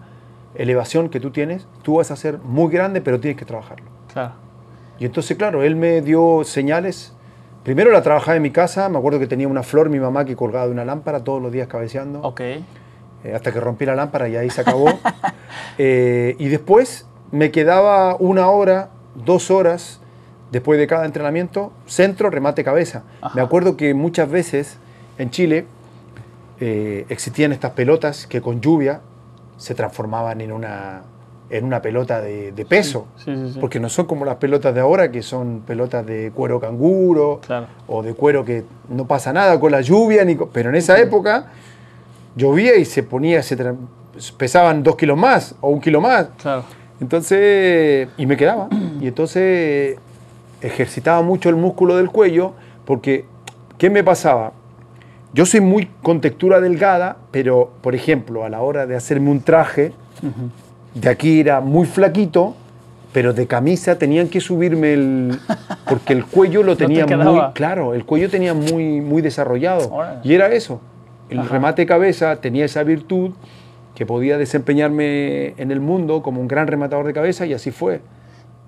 elevación 0.54 1.08
que 1.08 1.18
tú 1.18 1.30
tienes, 1.30 1.66
tú 1.82 1.96
vas 1.96 2.10
a 2.10 2.16
ser 2.16 2.38
muy 2.38 2.72
grande, 2.72 3.00
pero 3.00 3.18
tienes 3.18 3.38
que 3.38 3.44
trabajarlo. 3.44 3.86
Claro. 4.12 4.34
Y 4.98 5.06
entonces, 5.06 5.36
claro, 5.36 5.62
él 5.62 5.76
me 5.76 6.02
dio 6.02 6.44
señales. 6.44 7.14
Primero 7.62 7.90
la 7.90 8.02
trabajaba 8.02 8.36
en 8.36 8.42
mi 8.42 8.50
casa, 8.50 8.88
me 8.88 8.98
acuerdo 8.98 9.18
que 9.18 9.26
tenía 9.26 9.46
una 9.46 9.62
flor 9.62 9.90
mi 9.90 10.00
mamá 10.00 10.24
que 10.24 10.34
colgaba 10.34 10.66
de 10.66 10.72
una 10.72 10.84
lámpara 10.84 11.22
todos 11.22 11.42
los 11.42 11.52
días 11.52 11.68
cabeceando. 11.68 12.20
Ok. 12.22 12.40
Eh, 12.40 12.64
hasta 13.34 13.52
que 13.52 13.60
rompí 13.60 13.84
la 13.84 13.94
lámpara 13.94 14.28
y 14.28 14.36
ahí 14.36 14.50
se 14.50 14.60
acabó. 14.60 14.86
Eh, 15.78 16.36
y 16.38 16.48
después 16.48 17.06
me 17.32 17.50
quedaba 17.50 18.14
una 18.16 18.48
hora, 18.50 18.90
dos 19.14 19.50
horas, 19.50 20.00
después 20.52 20.78
de 20.78 20.86
cada 20.86 21.06
entrenamiento, 21.06 21.72
centro, 21.86 22.28
remate, 22.28 22.62
cabeza. 22.64 23.02
Me 23.34 23.40
acuerdo 23.40 23.76
que 23.76 23.94
muchas 23.94 24.30
veces 24.30 24.78
en 25.16 25.30
Chile 25.30 25.66
eh, 26.60 27.06
existían 27.08 27.52
estas 27.52 27.72
pelotas 27.72 28.26
que 28.26 28.42
con 28.42 28.60
lluvia 28.60 29.00
se 29.56 29.74
transformaban 29.74 30.40
en 30.40 30.52
una, 30.52 31.02
en 31.50 31.64
una 31.64 31.82
pelota 31.82 32.20
de, 32.20 32.52
de 32.52 32.64
peso. 32.64 33.08
Sí, 33.16 33.34
sí, 33.36 33.52
sí. 33.54 33.58
Porque 33.60 33.80
no 33.80 33.88
son 33.88 34.06
como 34.06 34.24
las 34.24 34.36
pelotas 34.36 34.72
de 34.74 34.80
ahora, 34.80 35.10
que 35.10 35.20
son 35.22 35.62
pelotas 35.66 36.06
de 36.06 36.30
cuero 36.34 36.60
canguro 36.60 37.40
Claro. 37.44 37.66
o 37.88 38.02
de 38.02 38.14
cuero 38.14 38.44
que 38.44 38.62
no 38.88 39.06
pasa 39.06 39.32
nada 39.32 39.58
con 39.58 39.72
la 39.72 39.80
lluvia. 39.80 40.24
Ni 40.24 40.36
co- 40.36 40.48
pero 40.52 40.68
en 40.70 40.76
esa 40.76 40.98
época 41.00 41.46
llovía 42.36 42.76
y 42.76 42.84
se 42.84 43.02
ponía, 43.02 43.42
se 43.42 43.58
tra- 43.58 43.76
pesaban 44.36 44.82
dos 44.82 44.96
kilos 44.96 45.18
más 45.18 45.54
o 45.60 45.70
un 45.70 45.80
kilo 45.80 46.00
más. 46.00 46.28
Claro. 46.40 46.64
Entonces, 47.00 48.08
y 48.16 48.26
me 48.26 48.36
quedaba. 48.36 48.68
Y 49.00 49.08
entonces 49.08 49.98
ejercitaba 50.60 51.22
mucho 51.22 51.48
el 51.48 51.56
músculo 51.56 51.96
del 51.96 52.10
cuello 52.10 52.52
porque, 52.84 53.24
¿qué 53.78 53.90
me 53.90 54.04
pasaba? 54.04 54.52
Yo 55.32 55.46
soy 55.46 55.60
muy 55.60 55.88
con 56.02 56.20
textura 56.20 56.60
delgada, 56.60 57.16
pero, 57.30 57.70
por 57.80 57.94
ejemplo, 57.94 58.44
a 58.44 58.48
la 58.48 58.60
hora 58.60 58.86
de 58.86 58.96
hacerme 58.96 59.30
un 59.30 59.40
traje, 59.40 59.92
de 60.94 61.08
aquí 61.08 61.40
era 61.40 61.60
muy 61.60 61.86
flaquito, 61.86 62.54
pero 63.12 63.32
de 63.32 63.46
camisa 63.46 63.98
tenían 63.98 64.28
que 64.28 64.40
subirme 64.40 64.92
el... 64.92 65.38
porque 65.88 66.12
el 66.12 66.24
cuello 66.24 66.62
lo 66.62 66.76
te 66.76 66.86
tenía 66.86 67.06
muy... 67.06 67.40
Claro, 67.54 67.94
el 67.94 68.04
cuello 68.04 68.30
tenía 68.30 68.54
muy, 68.54 69.00
muy 69.00 69.22
desarrollado. 69.22 69.92
Órale. 69.92 70.20
Y 70.24 70.34
era 70.34 70.48
eso. 70.48 70.80
El 71.28 71.48
remate 71.48 71.82
de 71.82 71.86
cabeza 71.86 72.36
tenía 72.36 72.64
esa 72.64 72.82
virtud 72.82 73.32
que 73.94 74.04
podía 74.04 74.36
desempeñarme 74.36 75.54
en 75.58 75.70
el 75.70 75.80
mundo 75.80 76.22
como 76.22 76.40
un 76.40 76.48
gran 76.48 76.66
rematador 76.66 77.06
de 77.06 77.12
cabeza 77.12 77.46
y 77.46 77.54
así 77.54 77.70
fue. 77.70 78.00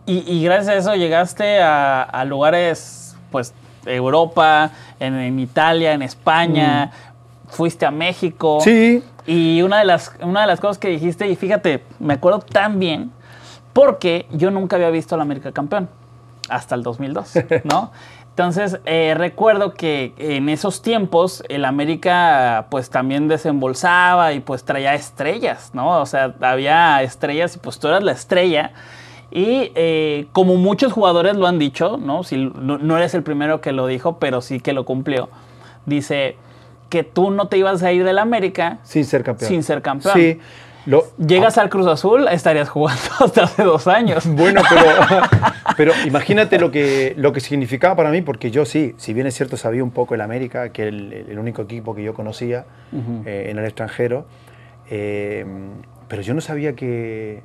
Y, 0.07 0.19
y 0.31 0.45
gracias 0.45 0.69
a 0.69 0.79
eso 0.79 0.95
llegaste 0.95 1.61
a, 1.61 2.03
a 2.03 2.25
lugares, 2.25 3.17
pues, 3.31 3.55
Europa, 3.87 4.71
en, 5.01 5.15
en 5.15 5.39
Italia, 5.39 5.93
en 5.93 6.03
España, 6.03 6.91
fuiste 7.49 7.87
a 7.87 7.91
México. 7.91 8.59
Mm. 8.59 8.63
Sí, 8.63 9.03
Y 9.27 9.63
una 9.63 9.79
de, 9.79 9.85
las, 9.85 10.13
una 10.21 10.43
de 10.43 10.47
las 10.47 10.61
cosas 10.61 10.79
que 10.79 10.89
dijiste, 10.89 11.29
y 11.29 11.37
fíjate, 11.37 11.85
me 12.01 12.15
acuerdo 12.15 12.41
tan 12.41 12.79
bien, 12.79 13.13
porque 13.73 14.27
yo 14.33 14.51
nunca 14.51 14.77
había 14.77 14.91
visto 14.91 15.15
al 15.15 15.21
América 15.21 15.53
campeón, 15.53 15.89
hasta 16.49 16.75
el 16.75 16.83
2002, 16.83 17.35
¿no? 17.65 17.93
Entonces, 18.31 18.81
eh, 18.87 19.15
recuerdo 19.15 19.75
que 19.75 20.15
en 20.17 20.49
esos 20.49 20.81
tiempos 20.81 21.45
el 21.51 21.67
América 21.67 22.67
pues 22.71 22.89
también 22.89 23.29
desembolsaba 23.29 24.33
y 24.33 24.41
pues 24.41 24.65
traía 24.65 24.95
estrellas, 24.95 25.73
¿no? 25.75 26.01
O 26.01 26.07
sea, 26.07 26.35
había 26.41 27.03
estrellas 27.03 27.57
y 27.57 27.59
pues 27.59 27.79
tú 27.79 27.89
eras 27.89 28.03
la 28.03 28.13
estrella. 28.13 28.73
Y 29.31 29.71
eh, 29.75 30.29
como 30.33 30.57
muchos 30.57 30.95
jugadores 30.95 31.37
lo 31.37 31.47
han 31.47 31.59
dicho, 31.59 31.99
¿no? 31.99 32.25
Si, 32.25 32.39
no, 32.39 32.79
no 32.79 32.97
eres 32.97 33.13
el 33.13 33.23
primero 33.23 33.61
que 33.61 33.73
lo 33.73 33.87
dijo, 33.87 34.19
pero 34.19 34.41
sí 34.41 34.61
que 34.61 34.73
lo 34.73 34.87
cumplió. 34.87 35.29
Dice 35.85 36.37
que 36.93 37.05
tú 37.05 37.31
no 37.31 37.49
te 37.49 37.57
ibas 37.57 37.83
a 37.83 37.91
ir 37.91 38.05
del 38.05 38.19
América 38.19 38.81
sin 38.83 39.07
ser 39.07 39.23
campeón. 39.25 39.49
sin 39.49 39.63
ser 39.63 39.81
campeón. 39.81 40.15
Sí. 40.15 40.39
Lo, 40.85 41.07
Llegas 41.17 41.57
al 41.57 41.71
Cruz 41.71 41.87
Azul, 41.87 42.29
estarías 42.29 42.69
jugando 42.69 43.01
hasta 43.21 43.45
hace 43.45 43.63
dos 43.63 43.87
años. 43.87 44.27
Bueno, 44.27 44.61
pero, 44.69 44.85
pero 45.79 45.93
imagínate 46.05 46.59
lo 46.59 46.71
que, 46.71 47.15
lo 47.17 47.33
que 47.33 47.41
significaba 47.41 47.97
para 47.97 48.11
mí, 48.11 48.21
porque 48.21 48.51
yo 48.51 48.67
sí, 48.67 48.95
si 48.99 49.15
bien 49.15 49.27
es 49.27 49.35
cierto, 49.35 49.57
sabía 49.57 49.83
un 49.83 49.91
poco 49.91 50.15
el 50.15 50.21
América, 50.21 50.69
que 50.69 50.83
era 50.83 50.91
el, 50.91 51.13
el 51.31 51.39
único 51.39 51.63
equipo 51.63 51.95
que 51.95 52.03
yo 52.03 52.13
conocía 52.13 52.67
eh, 53.25 53.47
en 53.49 53.59
el 53.59 53.65
extranjero, 53.65 54.27
eh, 54.91 55.47
pero 56.09 56.21
yo 56.21 56.35
no 56.35 56.43
sabía 56.43 56.75
que 56.75 57.43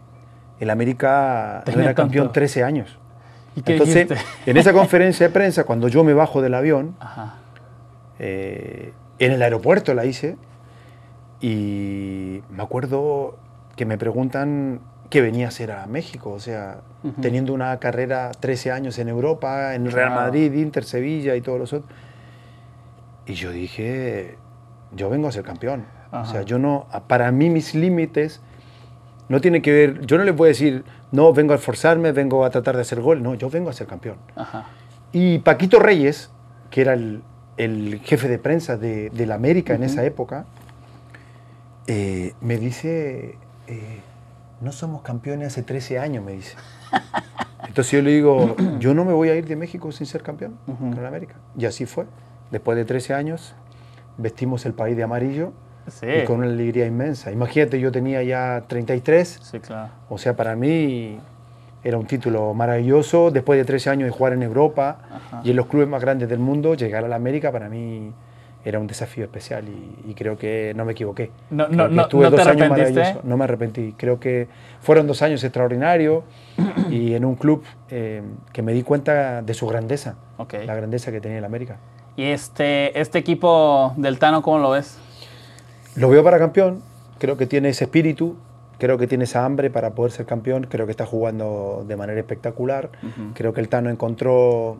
el 0.60 0.70
América 0.70 1.64
no 1.74 1.82
era 1.82 1.94
campeón 1.94 2.26
tanto. 2.26 2.34
13 2.34 2.64
años. 2.66 3.00
¿Y 3.56 3.62
qué 3.62 3.74
Entonces, 3.74 4.10
dijiste? 4.10 4.26
en 4.46 4.58
esa 4.58 4.74
conferencia 4.74 5.26
de 5.26 5.32
prensa, 5.32 5.64
cuando 5.64 5.88
yo 5.88 6.04
me 6.04 6.14
bajo 6.14 6.42
del 6.42 6.54
avión, 6.54 6.98
Ajá. 7.00 7.36
eh, 8.20 8.92
en 9.20 9.32
el 9.32 9.42
aeropuerto 9.42 9.94
la 9.94 10.06
hice 10.06 10.38
y 11.42 12.42
me 12.50 12.64
acuerdo 12.64 13.38
que 13.76 13.86
me 13.86 13.98
preguntan 13.98 14.80
qué 15.10 15.22
venía 15.22 15.46
a 15.46 15.50
hacer 15.50 15.72
a 15.72 15.86
México, 15.88 16.32
o 16.32 16.40
sea, 16.40 16.82
teniendo 17.22 17.54
una 17.54 17.78
carrera 17.80 18.32
13 18.32 18.72
años 18.72 19.00
en 19.00 19.08
Europa, 19.08 19.76
en 19.76 19.90
Real. 19.90 20.10
Madrid, 20.10 20.54
Inter, 20.54 20.84
Sevilla 20.84 21.36
y 21.36 21.42
todos 21.42 21.60
los 21.60 21.74
otros. 21.74 21.90
Y 23.26 23.34
yo 23.34 23.52
dije, 23.52 24.38
yo 24.96 25.10
vengo 25.10 25.28
a 25.28 25.32
ser 25.32 25.44
campeón. 25.44 25.86
O 26.12 26.16
Ajá. 26.18 26.32
sea, 26.32 26.42
yo 26.42 26.60
no, 26.60 26.88
para 27.08 27.32
mí 27.32 27.50
mis 27.50 27.76
límites 27.76 28.42
no 29.30 29.42
tienen 29.42 29.62
que 29.62 29.72
ver, 29.72 30.06
yo 30.06 30.18
no 30.18 30.24
les 30.24 30.36
voy 30.36 30.48
a 30.48 30.50
decir, 30.50 30.84
no, 31.12 31.34
vengo 31.34 31.54
a 31.54 31.58
esforzarme, 31.58 32.12
vengo 32.12 32.44
a 32.44 32.50
tratar 32.50 32.76
de 32.76 32.82
hacer 32.82 33.02
gol, 33.02 33.22
no, 33.22 33.36
yo 33.36 33.50
vengo 33.50 33.70
a 33.70 33.74
ser 33.74 33.88
campeón. 33.88 34.18
Ajá. 34.36 34.66
Y 35.12 35.40
Paquito 35.40 35.80
Reyes, 35.80 36.32
que 36.70 36.82
era 36.82 36.94
el, 36.94 37.22
el 37.58 38.00
jefe 38.04 38.28
de 38.28 38.40
prensa 38.40 38.78
de, 38.78 39.10
de 39.10 39.26
la 39.26 39.36
América 39.36 39.74
en 39.76 39.84
esa 39.84 40.04
época, 40.06 40.46
eh, 41.88 42.34
me 42.42 42.58
dice, 42.58 43.38
eh, 43.68 44.00
no 44.62 44.72
somos 44.72 45.02
campeones 45.02 45.48
hace 45.48 45.64
13 45.64 46.00
años, 46.00 46.24
me 46.24 46.34
dice. 46.34 46.56
Entonces 47.68 47.92
yo 47.92 48.02
le 48.02 48.12
digo, 48.12 48.56
yo 48.80 48.94
no 48.94 49.06
me 49.06 49.14
voy 49.14 49.30
a 49.30 49.36
ir 49.36 49.46
de 49.48 49.56
México 49.56 49.92
sin 49.92 50.06
ser 50.06 50.22
campeón 50.24 50.58
con 50.66 51.02
la 51.02 51.08
América. 51.08 51.36
Y 51.58 51.66
así 51.66 51.86
fue. 51.86 52.06
Después 52.52 52.78
de 52.78 52.86
13 52.86 53.14
años, 53.14 53.56
vestimos 54.18 54.66
el 54.66 54.74
país 54.74 54.96
de 54.98 55.04
amarillo 55.04 55.54
Sí. 55.88 56.06
y 56.22 56.26
con 56.26 56.40
una 56.40 56.48
alegría 56.48 56.86
inmensa. 56.86 57.32
Imagínate, 57.32 57.80
yo 57.80 57.94
tenía 57.94 58.22
ya 58.22 58.66
33, 58.68 59.40
Sí, 59.42 59.60
claro. 59.62 59.90
o 60.10 60.18
sea, 60.18 60.36
para 60.36 60.54
mí 60.58 61.18
era 61.84 61.98
un 61.98 62.06
título 62.06 62.54
maravilloso. 62.54 63.32
Después 63.32 63.58
de 63.58 63.66
13 63.66 63.90
años 63.90 64.06
de 64.06 64.12
jugar 64.12 64.34
en 64.34 64.44
Europa 64.44 64.98
y 65.44 65.52
en 65.52 65.56
los 65.56 65.68
clubes 65.68 65.88
más 65.88 66.02
grandes 66.02 66.28
del 66.30 66.40
mundo, 66.40 66.74
llegar 66.76 67.04
a 67.06 67.08
la 67.08 67.16
América 67.16 67.52
para 67.52 67.70
mí 67.70 68.12
era 68.66 68.80
un 68.80 68.88
desafío 68.88 69.24
especial 69.24 69.64
y, 69.70 70.12
y 70.12 70.14
creo 70.14 70.38
que 70.38 70.74
no 70.76 70.84
me 70.84 70.92
equivoqué. 70.92 71.32
No- 71.52 71.70
no- 71.70 71.88
no- 71.88 72.02
estuve 72.02 72.24
¿no 72.26 72.32
te 72.32 72.38
dos 72.38 72.48
años 72.48 72.62
arrepentiste? 72.64 72.94
maravillosos. 73.00 73.24
No 73.26 73.38
me 73.38 73.44
arrepentí. 73.46 73.94
Creo 73.98 74.20
que 74.20 74.48
fueron 74.82 75.08
dos 75.08 75.22
años 75.22 75.42
extraordinarios 75.44 76.24
y 76.90 77.14
en 77.14 77.24
un 77.24 77.36
club 77.36 77.64
eh, 77.90 78.22
que 78.52 78.62
me 78.62 78.74
di 78.74 78.84
cuenta 78.84 79.42
de 79.42 79.54
su 79.54 79.68
grandeza, 79.68 80.16
Ok. 80.38 80.56
la 80.66 80.76
grandeza 80.76 81.12
que 81.12 81.22
tenía 81.22 81.38
el 81.38 81.46
América. 81.46 81.78
Y 82.18 82.24
este, 82.24 83.00
este 83.00 83.20
equipo 83.20 83.94
del 83.96 84.20
Tano, 84.20 84.42
¿cómo 84.42 84.58
lo 84.60 84.72
ves? 84.72 84.98
Lo 85.96 86.10
veo 86.10 86.24
para 86.24 86.38
campeón, 86.38 86.82
creo 87.20 87.38
que 87.38 87.46
tiene 87.46 87.70
ese 87.70 87.86
espíritu, 87.86 88.36
creo 88.78 88.98
que 88.98 89.08
tiene 89.08 89.24
esa 89.24 89.46
hambre 89.46 89.70
para 89.70 89.96
poder 89.96 90.12
ser 90.12 90.26
campeón, 90.26 90.68
creo 90.70 90.86
que 90.86 90.92
está 90.92 91.06
jugando 91.06 91.84
de 91.88 91.96
manera 91.96 92.20
espectacular, 92.20 92.90
creo 93.34 93.54
que 93.54 93.62
el 93.62 93.70
Tano 93.70 93.90
encontró 93.90 94.78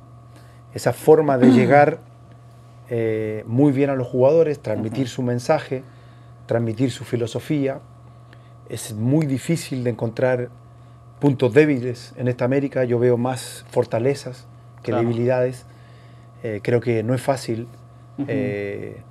esa 0.74 0.94
forma 0.94 1.38
de 1.38 1.52
llegar 1.52 2.00
eh, 2.90 3.44
muy 3.48 3.72
bien 3.72 3.90
a 3.90 3.96
los 3.96 4.08
jugadores, 4.08 4.60
transmitir 4.60 5.08
su 5.08 5.22
mensaje, 5.24 5.84
transmitir 6.46 6.92
su 6.92 7.04
filosofía. 7.04 7.80
Es 8.70 8.94
muy 8.94 9.26
difícil 9.26 9.84
de 9.84 9.90
encontrar 9.90 10.50
puntos 11.20 11.54
débiles 11.54 12.14
en 12.18 12.28
esta 12.28 12.46
América, 12.46 12.84
yo 12.84 13.00
veo 13.00 13.18
más 13.18 13.66
fortalezas 13.72 14.48
que 14.84 14.92
Claro. 14.92 15.02
debilidades. 15.08 15.66
Eh, 16.44 16.60
creo 16.62 16.80
que 16.80 17.02
no 17.04 17.14
es 17.16 17.22
fácil 17.22 17.68
eh, 18.28 19.02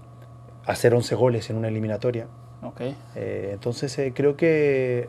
hacer 0.64 0.94
11 0.94 1.14
goles 1.16 1.50
en 1.50 1.56
una 1.56 1.68
eliminatoria. 1.68 2.26
Ok. 2.62 2.80
Eh, 3.14 3.50
entonces 3.52 3.96
eh, 3.98 4.12
creo 4.14 4.36
que 4.36 5.08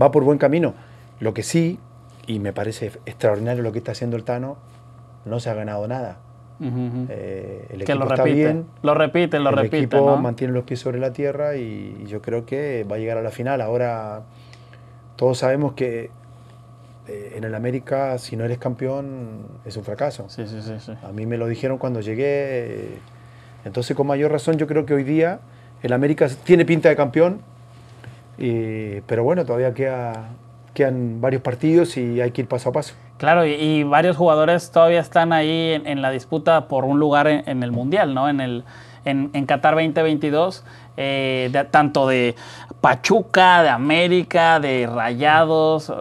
va 0.00 0.10
por 0.10 0.24
buen 0.24 0.38
camino. 0.38 0.74
Lo 1.20 1.34
que 1.34 1.42
sí, 1.42 1.78
y 2.26 2.38
me 2.38 2.52
parece 2.52 2.92
extraordinario 3.06 3.62
lo 3.62 3.72
que 3.72 3.78
está 3.78 3.92
haciendo 3.92 4.16
el 4.16 4.24
Tano, 4.24 4.56
no 5.24 5.40
se 5.40 5.50
ha 5.50 5.54
ganado 5.54 5.86
nada. 5.88 6.18
Ujú, 6.60 6.68
ujú. 6.86 7.06
Eh, 7.08 7.66
el 7.70 7.78
que 7.84 7.92
equipo 7.92 7.98
lo 7.98 8.10
está 8.10 8.22
repite. 8.24 8.42
bien, 8.44 8.66
Lo 8.82 8.94
repite, 8.94 9.38
lo 9.38 9.50
el 9.50 9.56
repite. 9.56 9.76
equipo 9.78 9.96
¿no? 10.00 10.16
mantiene 10.16 10.52
los 10.52 10.64
pies 10.64 10.80
sobre 10.80 10.98
la 10.98 11.12
tierra 11.12 11.56
y 11.56 12.04
yo 12.06 12.20
creo 12.20 12.44
que 12.46 12.84
va 12.90 12.96
a 12.96 12.98
llegar 12.98 13.16
a 13.18 13.22
la 13.22 13.30
final. 13.30 13.60
Ahora 13.60 14.22
todos 15.16 15.38
sabemos 15.38 15.72
que 15.74 16.10
eh, 17.08 17.32
en 17.36 17.44
el 17.44 17.54
América 17.54 18.18
si 18.18 18.36
no 18.36 18.44
eres 18.44 18.58
campeón 18.58 19.46
es 19.64 19.76
un 19.76 19.84
fracaso. 19.84 20.26
Sí, 20.28 20.46
sí, 20.46 20.60
sí. 20.62 20.74
sí. 20.78 20.92
A 21.02 21.12
mí 21.12 21.26
me 21.26 21.36
lo 21.38 21.46
dijeron 21.46 21.78
cuando 21.78 22.00
llegué. 22.00 22.24
eh, 22.26 22.98
Entonces, 23.64 23.96
con 23.96 24.06
mayor 24.06 24.30
razón, 24.32 24.56
yo 24.56 24.66
creo 24.66 24.84
que 24.84 24.94
hoy 24.94 25.04
día 25.04 25.40
el 25.82 25.92
América 25.92 26.28
tiene 26.44 26.64
pinta 26.64 26.88
de 26.88 26.96
campeón. 26.96 27.40
y- 28.38 29.00
pero 29.02 29.24
bueno, 29.24 29.44
todavía 29.44 29.74
queda, 29.74 30.28
quedan 30.72 31.20
varios 31.20 31.42
partidos 31.42 31.96
y 31.96 32.20
hay 32.20 32.30
que 32.30 32.42
ir 32.42 32.46
paso 32.48 32.68
a 32.68 32.72
paso. 32.72 32.94
Claro, 33.18 33.44
y, 33.44 33.82
varios 33.82 34.16
jugadores 34.16 34.70
todavía 34.70 35.00
están 35.00 35.32
ahí 35.32 35.72
en, 35.72 35.88
en 35.88 36.02
la 36.02 36.10
disputa 36.12 36.68
por 36.68 36.84
un 36.84 37.00
lugar 37.00 37.26
en, 37.26 37.42
en 37.48 37.64
el 37.64 37.72
Mundial, 37.72 38.14
¿no? 38.14 38.28
En 38.28 38.40
el, 38.40 38.62
en, 39.04 39.30
en 39.32 39.46
Qatar 39.46 39.74
2022, 39.74 40.64
eh, 40.96 41.48
de- 41.52 41.64
tanto 41.64 42.06
de 42.08 42.34
Pachuca, 42.80 43.62
de 43.62 43.68
América, 43.70 44.60
de 44.60 44.86
Rayados, 44.86 45.92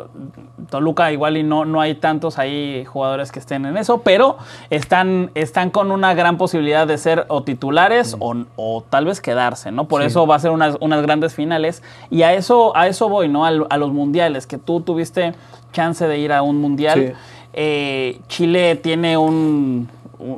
Toluca 0.70 1.12
igual 1.13 1.38
y 1.38 1.44
no, 1.44 1.63
no 1.63 1.80
hay 1.80 1.96
tantos 1.96 2.38
ahí 2.38 2.84
jugadores 2.86 3.32
que 3.32 3.39
estén 3.39 3.66
en 3.66 3.77
eso, 3.77 4.01
pero 4.01 4.38
están, 4.70 5.32
están 5.34 5.70
con 5.70 5.92
una 5.92 6.13
gran 6.13 6.38
posibilidad 6.38 6.86
de 6.86 6.98
ser 6.98 7.25
o 7.30 7.42
titulares 7.44 8.18
o, 8.20 8.36
o 8.58 8.84
tal 8.89 9.06
vez 9.06 9.22
quedarse, 9.22 9.72
¿no? 9.72 9.88
Por 9.88 10.01
Sí. 10.01 10.08
eso 10.08 10.27
va 10.27 10.36
a 10.36 10.39
ser 10.39 10.51
unas, 10.51 10.75
unas 10.82 11.01
grandes 11.01 11.34
finales 11.34 11.84
y 12.10 12.24
a 12.24 12.34
eso, 12.34 12.75
a 12.75 12.88
eso 12.88 13.08
voy, 13.08 13.30
¿no? 13.30 13.46
A 13.46 13.77
los 13.77 13.92
mundiales, 13.94 14.46
que 14.46 14.58
tú 14.58 14.82
tuviste 14.82 15.34
chance 15.72 16.06
de 16.06 16.18
ir 16.20 16.34
a 16.34 16.42
un 16.42 16.60
mundial. 16.60 17.08
Sí. 17.08 17.13
Eh, 17.54 18.20
Chile 18.27 18.75
tiene 18.75 19.18
un- 19.18 19.89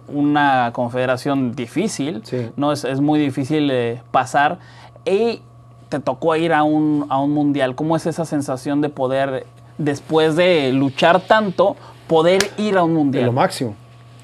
una 0.08 0.72
confederación 0.74 1.54
difícil, 1.56 2.22
Sí. 2.26 2.50
¿no? 2.58 2.72
Es, 2.72 2.84
es 2.84 3.00
muy 3.02 3.20
difícil 3.20 3.70
eh, 3.72 4.02
pasar. 4.12 4.60
Y 5.06 5.42
te 5.90 6.00
tocó 6.00 6.36
ir 6.36 6.54
a 6.54 6.64
un, 6.64 7.06
a 7.10 7.20
un 7.22 7.32
mundial. 7.32 7.76
¿Cómo 7.76 7.96
es 7.96 8.06
esa 8.06 8.26
sensación 8.26 8.82
de 8.82 8.90
poder, 8.90 9.46
después 9.78 10.36
de 10.36 10.72
luchar 10.74 11.22
tanto, 11.22 11.76
poder 12.08 12.42
ir 12.58 12.78
a 12.78 12.84
un 12.84 12.92
Es 12.92 12.96
mundial? 12.98 13.26
lo 13.26 13.32
máximo. 13.34 13.76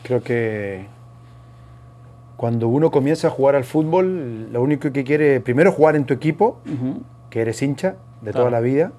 Creo 0.03 0.21
que 0.21 0.85
cuando 2.37 2.67
uno 2.67 2.91
comienza 2.91 3.27
a 3.27 3.31
jugar 3.31 3.55
al 3.55 3.63
fútbol, 3.63 4.51
lo 4.51 4.61
único 4.61 4.91
que 4.91 5.03
quiere 5.03 5.39
primero 5.39 5.71
jugar 5.71 5.95
en 5.95 6.05
tu 6.05 6.13
equipo, 6.13 6.57
que 7.29 7.41
eres 7.41 7.61
hincha 7.61 7.95
de 8.21 8.31
Claro. 8.31 8.39
toda 8.47 8.51
la 8.51 8.59
vida, 8.59 8.91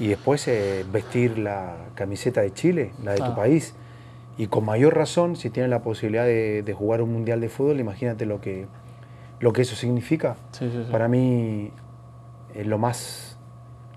y 0.00 0.08
después 0.08 0.46
eh, 0.48 0.84
vestir 0.90 1.38
la 1.38 1.74
camiseta 1.94 2.40
de 2.40 2.52
Chile, 2.54 2.92
la 3.04 3.12
de 3.12 3.18
Claro. 3.18 3.34
tu 3.34 3.40
país. 3.40 3.74
Y 4.38 4.46
con 4.46 4.64
mayor 4.64 4.96
razón, 4.96 5.34
si 5.34 5.50
tienes 5.50 5.68
la 5.68 5.82
posibilidad 5.82 6.24
de, 6.24 6.62
de 6.62 6.72
jugar 6.72 7.02
un 7.02 7.12
mundial 7.12 7.40
de 7.40 7.48
fútbol, 7.48 7.80
imagínate 7.80 8.24
lo 8.24 8.40
que, 8.40 8.66
lo 9.40 9.52
que 9.52 9.62
eso 9.62 9.74
significa. 9.74 10.36
Sí, 10.52 10.70
sí, 10.70 10.84
sí. 10.84 10.92
Para 10.92 11.08
mí 11.08 11.72
es 12.54 12.66
lo 12.66 12.78
más, 12.78 13.36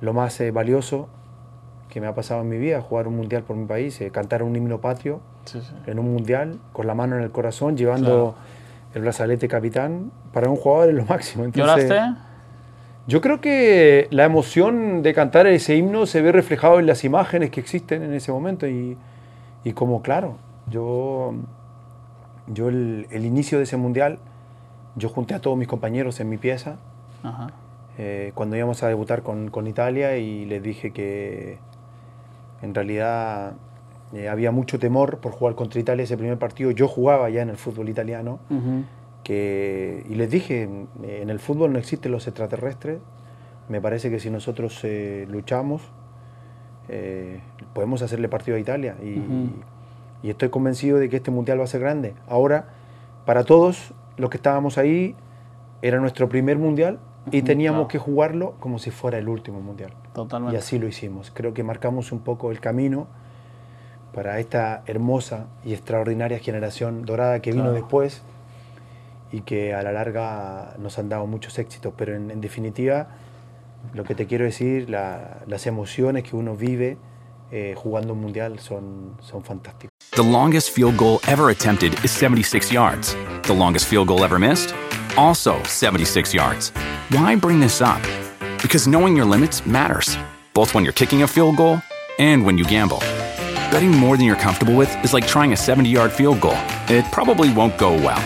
lo 0.01 0.13
más 0.13 0.41
eh, 0.41 0.49
valioso 0.49 1.07
que 1.89 2.01
me 2.01 2.07
ha 2.07 2.15
pasado 2.15 2.41
en 2.41 2.49
mi 2.49 2.57
vida, 2.57 2.81
jugar 2.81 3.07
un 3.07 3.17
mundial 3.17 3.43
por 3.43 3.55
mi 3.55 3.67
país, 3.67 4.01
eh, 4.01 4.09
cantar 4.09 4.41
un 4.41 4.55
himno 4.55 4.81
patrio 4.81 5.19
en 5.85 5.99
un 5.99 6.11
mundial, 6.11 6.57
con 6.73 6.87
la 6.87 6.95
mano 6.95 7.17
en 7.17 7.23
el 7.23 7.31
corazón, 7.31 7.77
llevando 7.77 8.35
el 8.95 9.01
brazalete 9.01 9.47
capitán. 9.47 10.11
Para 10.33 10.49
un 10.49 10.55
jugador 10.55 10.89
es 10.89 10.95
lo 10.95 11.05
máximo. 11.05 11.43
Entonces, 11.43 11.87
¿Lloraste? 11.87 12.19
Yo 13.07 13.21
creo 13.21 13.41
que 13.41 14.07
la 14.09 14.23
emoción 14.23 15.03
de 15.03 15.13
cantar 15.13 15.45
ese 15.47 15.75
himno 15.75 16.05
se 16.05 16.21
ve 16.21 16.31
reflejado 16.31 16.79
en 16.79 16.85
las 16.85 17.03
imágenes 17.03 17.49
que 17.49 17.59
existen 17.59 18.03
en 18.03 18.13
ese 18.13 18.31
momento 18.31 18.67
y, 18.67 18.97
y 19.63 19.73
como 19.73 20.01
claro, 20.01 20.37
yo, 20.69 21.33
yo 22.47 22.69
el, 22.69 23.07
el 23.11 23.25
inicio 23.25 23.57
de 23.57 23.65
ese 23.65 23.77
mundial, 23.77 24.19
yo 24.95 25.09
junté 25.09 25.33
a 25.35 25.39
todos 25.39 25.57
mis 25.57 25.67
compañeros 25.67 26.19
en 26.19 26.29
mi 26.29 26.37
pieza 26.37 26.77
Ajá. 27.23 27.51
eh, 27.97 28.31
cuando 28.35 28.55
íbamos 28.57 28.83
a 28.83 28.87
debutar 28.87 29.21
con, 29.23 29.49
con 29.49 29.67
Italia 29.67 30.17
y 30.17 30.45
les 30.45 30.61
dije 30.61 30.91
que 30.91 31.59
en 32.61 32.75
realidad 32.75 33.53
eh, 34.13 34.27
había 34.27 34.51
mucho 34.51 34.79
temor 34.79 35.19
por 35.19 35.31
jugar 35.31 35.55
contra 35.55 35.79
Italia 35.79 36.03
ese 36.03 36.17
primer 36.17 36.37
partido. 36.37 36.71
Yo 36.71 36.87
jugaba 36.87 37.29
ya 37.29 37.41
en 37.41 37.49
el 37.49 37.57
fútbol 37.57 37.87
italiano 37.89 38.39
que, 39.23 40.05
y 40.09 40.15
les 40.15 40.29
dije, 40.29 40.63
en 41.03 41.29
el 41.29 41.39
fútbol 41.39 41.71
no 41.73 41.79
existen 41.79 42.11
los 42.11 42.27
extraterrestres, 42.27 42.99
me 43.69 43.79
parece 43.79 44.09
que 44.09 44.19
si 44.19 44.29
nosotros 44.29 44.79
eh, 44.83 45.25
luchamos, 45.29 45.81
eh, 46.89 47.39
podemos 47.73 48.01
hacerle 48.01 48.27
partido 48.29 48.57
a 48.57 48.59
Italia 48.59 48.95
y, 49.03 49.19
Ujú. 49.19 49.49
y 50.23 50.29
estoy 50.29 50.49
convencido 50.49 50.97
de 50.99 51.09
que 51.09 51.17
este 51.17 51.31
mundial 51.31 51.59
va 51.59 51.63
a 51.63 51.67
ser 51.67 51.81
grande. 51.81 52.13
Ahora, 52.27 52.65
para 53.25 53.43
todos 53.43 53.93
los 54.17 54.29
que 54.29 54.37
estábamos 54.37 54.77
ahí, 54.77 55.15
era 55.81 55.99
nuestro 55.99 56.27
primer 56.29 56.57
mundial 56.57 56.99
y 57.31 57.43
teníamos 57.43 57.87
que 57.87 57.97
jugarlo 57.99 58.53
como 58.59 58.79
si 58.79 58.91
fuera 58.91 59.17
el 59.19 59.29
último 59.29 59.61
mundial. 59.61 59.91
Totalmente. 60.13 60.55
Y 60.55 60.59
así 60.59 60.79
lo 60.79 60.87
hicimos. 60.87 61.31
Creo 61.33 61.53
que 61.53 61.63
marcamos 61.63 62.11
un 62.11 62.19
poco 62.19 62.51
el 62.51 62.59
camino 62.59 63.07
para 64.13 64.39
esta 64.39 64.83
hermosa 64.87 65.45
y 65.63 65.73
extraordinaria 65.73 66.39
generación 66.39 67.05
dorada 67.05 67.39
que 67.41 67.51
vino 67.51 67.63
Claro. 67.65 67.75
después 67.77 68.21
y 69.31 69.41
que 69.41 69.73
a 69.73 69.81
la 69.83 69.91
larga 69.93 70.73
nos 70.79 70.99
han 70.99 71.07
dado 71.09 71.25
muchos 71.27 71.57
éxitos. 71.59 71.93
Pero 71.95 72.15
en, 72.15 72.29
en 72.31 72.41
definitiva, 72.41 73.07
lo 73.93 74.03
que 74.03 74.15
te 74.15 74.25
quiero 74.27 74.45
decir, 74.45 74.89
la- 74.89 75.39
las 75.47 75.65
emociones 75.67 76.23
que 76.23 76.35
uno 76.35 76.55
vive 76.55 76.97
eh, 77.51 77.73
jugando 77.75 78.13
un 78.13 78.21
mundial 78.21 78.59
son, 78.59 79.17
son 79.21 79.43
fantásticas. 79.43 79.89
The 80.15 80.23
longest 80.23 80.69
field 80.71 80.95
goal 80.97 81.19
ever 81.27 81.49
attempted 81.49 81.93
is 82.03 82.11
76 82.11 82.71
yards. 82.71 83.15
The 83.43 83.53
longest 83.53 83.87
field 83.87 84.07
goal 84.07 84.23
ever 84.23 84.39
missed? 84.39 84.73
Also 85.17 85.61
76 85.65 86.33
yards. 86.33 86.71
Why 87.11 87.35
bring 87.35 87.59
this 87.59 87.81
up? 87.81 88.01
Because 88.61 88.87
knowing 88.89 89.15
your 89.17 89.25
limits 89.25 89.65
matters, 89.65 90.17
both 90.53 90.73
when 90.73 90.83
you're 90.85 90.93
kicking 90.93 91.23
a 91.23 91.27
field 91.27 91.57
goal 91.57 91.81
and 92.19 92.45
when 92.45 92.57
you 92.57 92.63
gamble. 92.65 92.99
Betting 93.71 93.91
more 93.91 94.15
than 94.17 94.25
you're 94.25 94.35
comfortable 94.39 94.75
with 94.75 94.89
is 95.03 95.13
like 95.13 95.25
trying 95.27 95.51
a 95.53 95.57
70 95.57 95.89
yard 95.89 96.11
field 96.11 96.39
goal. 96.39 96.57
It 96.87 97.03
probably 97.11 97.51
won't 97.53 97.77
go 97.77 97.93
well. 97.93 98.21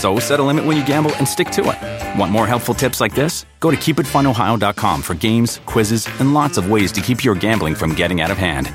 So 0.00 0.20
set 0.20 0.38
a 0.38 0.42
limit 0.44 0.64
when 0.64 0.76
you 0.76 0.86
gamble 0.86 1.10
and 1.18 1.26
stick 1.26 1.50
to 1.50 1.62
it. 1.72 1.76
Want 2.18 2.30
more 2.30 2.46
helpful 2.46 2.72
tips 2.72 3.00
like 3.00 3.16
this? 3.16 3.46
Go 3.58 3.72
to 3.72 3.76
keepitfunohio.com 3.76 5.02
for 5.02 5.14
games, 5.16 5.60
quizzes, 5.66 6.06
and 6.20 6.34
lots 6.34 6.56
of 6.56 6.70
ways 6.70 6.92
to 6.92 7.00
keep 7.00 7.24
your 7.24 7.34
gambling 7.34 7.74
from 7.74 7.94
getting 7.96 8.20
out 8.20 8.30
of 8.30 8.38
hand. 8.38 8.70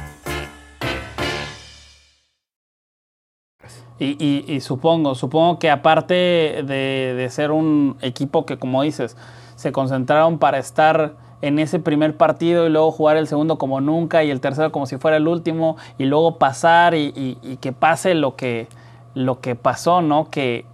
Y, 3.99 4.17
y- 4.19 4.43
y 4.53 4.59
supongo, 4.59 5.15
supongo 5.15 5.59
que 5.59 5.69
aparte 5.69 6.13
de, 6.13 7.13
de 7.15 7.29
ser 7.29 7.51
un 7.51 7.95
equipo 8.01 8.45
que, 8.45 8.57
como 8.57 8.81
dices, 8.83 9.15
se 9.55 9.71
concentraron 9.71 10.39
para 10.39 10.57
estar 10.57 11.15
en 11.41 11.57
ese 11.59 11.79
primer 11.79 12.17
partido 12.17 12.65
y 12.67 12.69
luego 12.69 12.91
jugar 12.91 13.15
el 13.15 13.27
segundo 13.27 13.57
como 13.57 13.79
nunca 13.79 14.23
y 14.25 14.29
el 14.31 14.41
tercero 14.41 14.73
como 14.73 14.87
si 14.87 14.97
fuera 14.97 15.15
el 15.17 15.27
último 15.29 15.77
y 15.97 16.03
luego 16.05 16.37
pasar 16.37 16.95
y, 16.95 17.13
y- 17.15 17.37
y 17.43 17.57
que 17.57 17.71
pase 17.71 18.13
lo 18.13 18.35
que, 18.35 18.67
lo 19.13 19.39
que 19.39 19.55
pasó, 19.55 20.01
¿no? 20.01 20.29
Que 20.29 20.65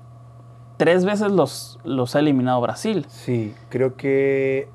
tres 0.80 1.04
veces 1.04 1.30
los, 1.34 1.78
los 1.84 2.16
ha 2.16 2.20
eliminado 2.20 2.62
Brasil. 2.62 3.06
Sí, 3.10 3.54
creo 3.68 3.98
que 3.98 4.70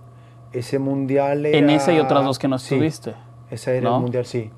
ese 0.52 0.78
mundial 0.78 1.46
En 1.46 1.70
ese 1.70 1.94
y 1.94 1.98
otras 1.98 2.24
dos 2.26 2.38
que 2.38 2.46
no 2.46 2.58
Sí, 2.58 2.74
estuviste. 2.74 3.14
Ese 3.50 3.78
era 3.78 3.88
¿no? 3.88 3.96
el 3.96 4.02
mundial, 4.02 4.26
sí. 4.26 4.50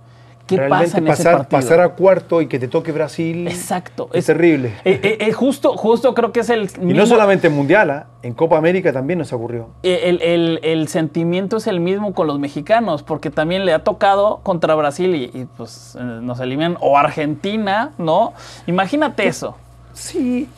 ¿Qué 0.49 0.57
Realmente 0.57 0.85
pasa 0.87 0.99
en 0.99 1.09
ese 1.09 1.17
pasar, 1.25 1.37
partido? 1.39 1.61
pasar 1.61 1.81
a 1.81 1.89
cuarto 1.91 2.41
y 2.41 2.47
que 2.49 2.59
te 2.59 2.67
toque 2.69 2.91
Brasil 2.93 3.47
Exacto. 3.49 4.09
es, 4.13 4.27
terrible. 4.27 4.75
Eh, 4.85 5.01
eh, 5.03 5.19
eh, 5.21 5.33
justo, 5.33 5.77
justo 5.77 6.15
creo 6.15 6.31
que 6.33 6.41
es 6.41 6.51
el 6.51 6.65
y 6.81 6.81
no 6.81 6.87
mismo- 7.03 7.07
solamente 7.07 7.47
en 7.47 7.53
mundial, 7.55 7.91
¿ah? 7.91 8.07
en 8.23 8.35
Copa 8.35 8.57
América 8.59 8.93
también 8.93 9.19
nos 9.21 9.33
ocurrió. 9.33 9.69
el, 9.85 10.21
el- 10.23 10.59
el 10.65 10.89
sentimiento 10.89 11.57
es 11.59 11.67
el 11.69 11.79
mismo 11.81 12.13
con 12.13 12.27
los 12.27 12.39
mexicanos, 12.41 13.03
porque 13.05 13.31
también 13.31 13.65
le 13.65 13.73
ha 13.73 13.85
tocado 13.85 14.39
contra 14.43 14.75
Brasil 14.75 15.15
y, 15.15 15.25
y, 15.37 15.47
pues 15.57 15.97
nos 16.01 16.39
eliminan, 16.41 16.77
o 16.81 16.97
Argentina, 16.99 17.93
¿no? 17.99 18.33
Imagínate 18.67 19.27
eso. 19.27 19.57
Sí, 19.95 20.49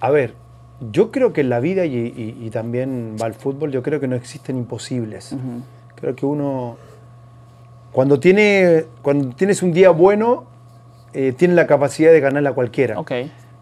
a 0.00 0.10
ver, 0.10 0.34
yo 0.90 1.10
creo 1.10 1.32
que 1.32 1.42
en 1.42 1.50
la 1.50 1.60
vida 1.60 1.84
y, 1.84 1.94
y- 1.96 2.36
y 2.46 2.50
también 2.50 3.16
va 3.20 3.26
al 3.26 3.34
fútbol, 3.34 3.70
yo 3.70 3.82
creo 3.82 4.00
que 4.00 4.08
no 4.08 4.16
existen 4.16 4.56
imposibles. 4.56 5.36
Creo 5.96 6.16
que 6.16 6.24
uno, 6.26 6.76
cuando, 7.92 8.18
tiene, 8.20 8.84
cuando 9.02 9.34
tienes 9.34 9.62
un 9.62 9.72
día 9.72 9.90
bueno, 9.90 10.44
eh, 11.12 11.32
tiene 11.36 11.54
la 11.54 11.66
capacidad 11.66 12.12
de 12.12 12.20
ganarle 12.20 12.48
a 12.48 12.52
cualquiera. 12.52 12.98
Ok, 12.98 13.12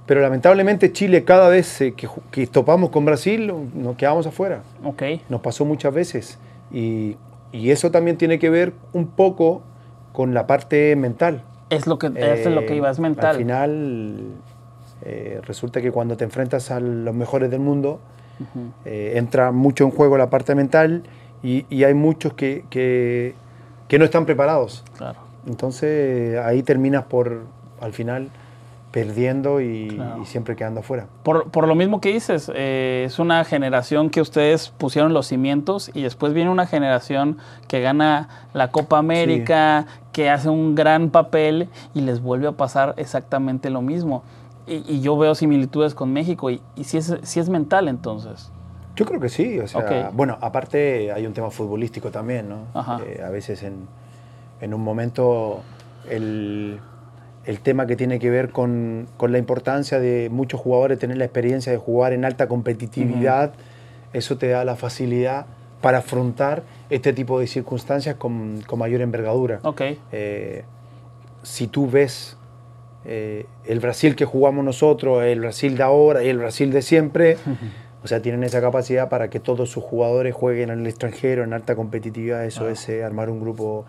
Pero 0.07 0.21
lamentablemente 0.21 0.93
Chile 0.93 1.25
cada 1.25 1.49
vez 1.49 1.81
eh, 1.81 1.95
que, 2.31 2.47
topamos 2.47 2.91
con 2.91 3.05
Brasil 3.05 3.53
nos 3.75 3.97
quedamos 3.97 4.27
afuera. 4.27 4.61
ok. 4.85 5.03
Nos 5.29 5.41
pasó 5.41 5.65
muchas 5.65 5.93
veces. 5.93 6.39
Y, 6.71 7.17
y 7.53 7.71
eso 7.71 7.91
también 7.91 8.17
tiene 8.19 8.39
que 8.39 8.51
ver 8.51 8.75
un 8.93 9.07
poco 9.09 9.63
con 10.13 10.35
la 10.35 10.47
parte 10.47 10.95
mental. 10.97 11.43
Es 11.71 11.87
lo 11.87 11.99
que, 11.99 12.07
es 12.15 12.47
lo 12.47 12.61
que 12.67 12.75
Eh, 12.75 12.77
iba, 12.77 12.91
es 12.91 12.99
mental. 13.01 13.27
Al 13.31 13.37
final, 13.37 14.21
eh, 15.03 15.41
resulta 15.45 15.81
que 15.81 15.91
cuando 15.93 16.17
te 16.17 16.25
enfrentas 16.25 16.71
a 16.71 16.81
los 16.81 17.15
mejores 17.15 17.51
del 17.51 17.61
mundo, 17.61 18.01
eh, 18.85 19.15
entra 19.17 19.51
mucho 19.53 19.85
en 19.85 19.91
juego 19.91 20.17
la 20.17 20.31
parte 20.31 20.55
mental 20.55 21.03
y, 21.43 21.67
y 21.71 21.85
hay 21.85 21.95
muchos 21.95 22.33
que, 22.35 22.65
que- 22.71 23.35
que 23.89 23.99
no 23.99 24.05
están 24.05 24.27
preparados. 24.27 24.85
Claro. 24.97 25.19
Entonces 25.47 26.39
ahí 26.39 26.63
terminas 26.63 27.05
por, 27.05 27.43
al 27.81 27.93
final, 27.93 28.29
perdiendo 28.93 29.61
y, 29.61 29.89
Claro. 29.89 30.23
y 30.23 30.27
siempre 30.27 30.57
quedando 30.57 30.81
afuera. 30.81 31.07
Por, 31.23 31.51
por 31.51 31.67
lo 31.69 31.75
mismo 31.75 32.01
que 32.01 32.11
dices, 32.13 32.51
eh, 32.55 33.05
es 33.07 33.19
una 33.19 33.45
generación 33.45 34.09
que 34.11 34.21
ustedes 34.21 34.71
pusieron 34.71 35.13
los 35.13 35.27
cimientos 35.27 35.91
y 35.95 36.03
después 36.03 36.33
viene 36.33 36.51
una 36.51 36.67
generación 36.67 37.37
que 37.67 37.81
gana 37.81 38.29
la 38.55 38.71
Copa 38.71 38.99
América, 38.99 39.87
que 40.13 40.31
hace 40.31 40.49
un 40.49 40.75
gran 40.75 41.11
papel 41.11 41.69
y 41.95 42.01
les 42.01 42.21
vuelve 42.23 42.49
a 42.49 42.53
pasar 42.53 42.95
exactamente 42.97 43.69
lo 43.71 43.83
mismo. 43.83 44.23
Y, 44.69 44.85
y 44.87 45.01
yo 45.01 45.17
veo 45.17 45.35
similitudes 45.35 45.95
con 45.95 46.13
México 46.13 46.51
y, 46.51 46.61
y 46.77 46.85
si, 46.85 46.99
es, 46.99 47.17
si 47.23 47.41
es 47.41 47.49
mental 47.49 47.89
entonces. 47.89 48.51
Yo 48.97 49.05
creo 49.07 49.21
que 49.21 49.29
sí, 49.29 49.59
o 49.61 49.69
sea, 49.69 49.81
Ok. 49.81 50.15
bueno, 50.15 50.39
aparte 50.41 51.13
hay 51.13 51.27
un 51.27 51.33
tema 51.33 51.51
futbolístico 51.51 52.11
también, 52.11 52.49
¿no? 52.49 53.01
Eh, 53.05 53.23
a 53.25 53.31
veces 53.31 53.63
en, 53.63 53.87
en 54.61 54.75
un 54.75 54.81
momento 54.83 55.61
el, 56.11 56.81
el 57.45 57.61
tema 57.61 57.87
que 57.87 57.95
tiene 57.97 58.19
que 58.19 58.31
ver 58.31 58.51
con, 58.51 59.07
con, 59.17 59.31
la 59.31 59.39
importancia 59.39 60.01
de 60.01 60.29
muchos 60.31 60.61
jugadores 60.61 60.99
tener 60.99 61.17
la 61.17 61.25
experiencia 61.25 61.71
de 61.71 61.79
jugar 61.79 62.13
en 62.13 62.25
alta 62.25 62.49
competitividad, 62.49 63.53
eso 64.13 64.37
te 64.37 64.49
da 64.49 64.65
la 64.65 64.75
facilidad 64.75 65.47
para 65.81 65.99
afrontar 65.99 66.65
este 66.91 67.13
tipo 67.13 67.39
de 67.39 67.47
circunstancias 67.47 68.17
con, 68.17 68.63
con 68.67 68.79
mayor 68.81 69.01
envergadura. 69.01 69.61
Okay. 69.63 70.01
Eh, 70.11 70.65
si 71.43 71.69
tú 71.69 71.89
ves 71.89 72.37
eh, 73.11 73.47
el 73.65 73.81
Brasil 73.81 74.15
que 74.15 74.27
jugamos 74.27 74.63
nosotros, 74.63 75.25
el 75.25 75.41
Brasil 75.41 75.79
de 75.79 75.83
ahora 75.83 76.23
y 76.23 76.29
el 76.29 76.37
Brasil 76.37 76.71
de 76.71 76.83
siempre, 76.83 77.39
o 78.05 78.07
sea, 78.07 78.21
tienen 78.21 78.45
esa 78.45 78.61
capacidad 78.61 79.09
para 79.09 79.31
que 79.31 79.41
todos 79.41 79.71
sus 79.71 79.83
jugadores 79.83 80.35
jueguen 80.35 80.69
en 80.69 80.81
el 80.81 80.87
extranjero, 80.87 81.43
en 81.43 81.55
alta 81.55 81.75
competitividad, 81.75 82.45
eso 82.45 82.69
es 82.69 82.87
eh, 82.91 83.03
armar 83.03 83.31
un 83.31 83.41
grupo 83.41 83.87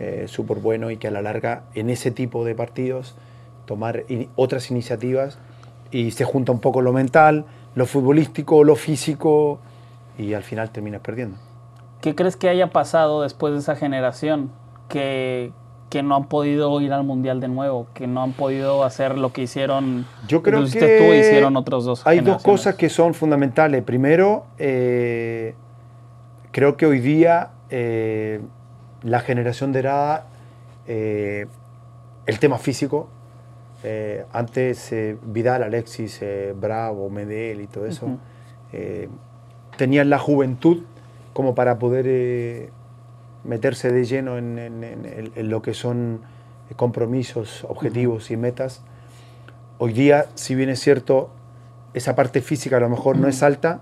eh, 0.00 0.24
súper 0.26 0.58
bueno 0.58 0.90
y 0.90 0.96
que 0.96 1.06
a 1.06 1.12
la 1.12 1.22
larga 1.22 1.62
en 1.74 1.88
ese 1.88 2.10
tipo 2.10 2.44
de 2.44 2.56
partidos 2.56 3.14
tomar 3.64 4.04
otras 4.34 4.72
iniciativas 4.72 5.38
y 5.92 6.10
se 6.10 6.24
junta 6.24 6.50
un 6.50 6.60
poco 6.60 6.82
lo 6.82 6.92
mental, 6.92 7.44
lo 7.76 7.86
futbolístico, 7.86 8.64
lo 8.64 8.74
físico 8.74 9.60
y 10.18 10.34
al 10.34 10.42
final 10.42 10.70
terminas 10.70 11.00
perdiendo. 11.00 11.38
¿Qué 12.00 12.16
crees 12.16 12.36
que 12.36 12.48
haya 12.48 12.70
pasado 12.70 13.22
después 13.22 13.52
de 13.52 13.60
esa 13.60 13.76
generación 13.76 14.50
que, 14.88 15.52
que 15.88 16.02
no 16.02 16.16
han 16.16 16.24
podido 16.24 16.80
ir 16.80 16.92
al 16.92 17.04
mundial 17.04 17.40
de 17.40 17.48
nuevo, 17.48 17.86
que 17.94 18.06
no 18.06 18.22
han 18.22 18.32
podido 18.32 18.84
hacer 18.84 19.16
lo 19.16 19.32
que 19.32 19.42
hicieron 19.42 20.06
Yo 20.26 20.42
creo 20.42 20.64
que 20.64 20.98
tú 20.98 21.14
hicieron 21.14 21.56
otros 21.56 21.84
dos. 21.84 22.06
Hay 22.06 22.20
dos 22.20 22.42
cosas 22.42 22.74
que 22.74 22.88
son 22.88 23.14
fundamentales. 23.14 23.82
Primero, 23.82 24.46
eh, 24.58 25.54
creo 26.52 26.76
que 26.76 26.86
hoy 26.86 27.00
día 27.00 27.50
eh, 27.70 28.40
la 29.02 29.20
generación 29.20 29.72
de 29.72 29.80
edad, 29.80 30.24
eh, 30.86 31.46
el 32.26 32.38
tema 32.38 32.58
físico, 32.58 33.08
eh, 33.84 34.24
antes 34.32 34.92
Vidal, 35.22 35.62
Alexis, 35.62 36.20
Bravo, 36.56 37.08
Medel 37.10 37.60
y 37.60 37.66
todo 37.68 37.86
eso, 37.86 38.18
tenían 39.76 40.10
la 40.10 40.18
juventud 40.18 40.82
como 41.32 41.54
para 41.54 41.78
poder 41.78 42.70
meterse 43.44 43.92
de 43.92 44.04
lleno 44.04 44.38
en, 44.38 45.32
lo 45.36 45.62
que 45.62 45.74
son 45.74 46.20
compromisos, 46.76 47.64
objetivos 47.68 48.30
y 48.30 48.36
metas. 48.36 48.82
Hoy 49.78 49.92
día, 49.92 50.26
si 50.34 50.54
bien 50.54 50.68
es 50.70 50.80
cierto, 50.80 51.30
esa 51.94 52.14
parte 52.14 52.40
física 52.40 52.76
a 52.76 52.80
lo 52.80 52.88
mejor 52.88 53.16
no 53.18 53.28
es 53.28 53.42
alta, 53.42 53.80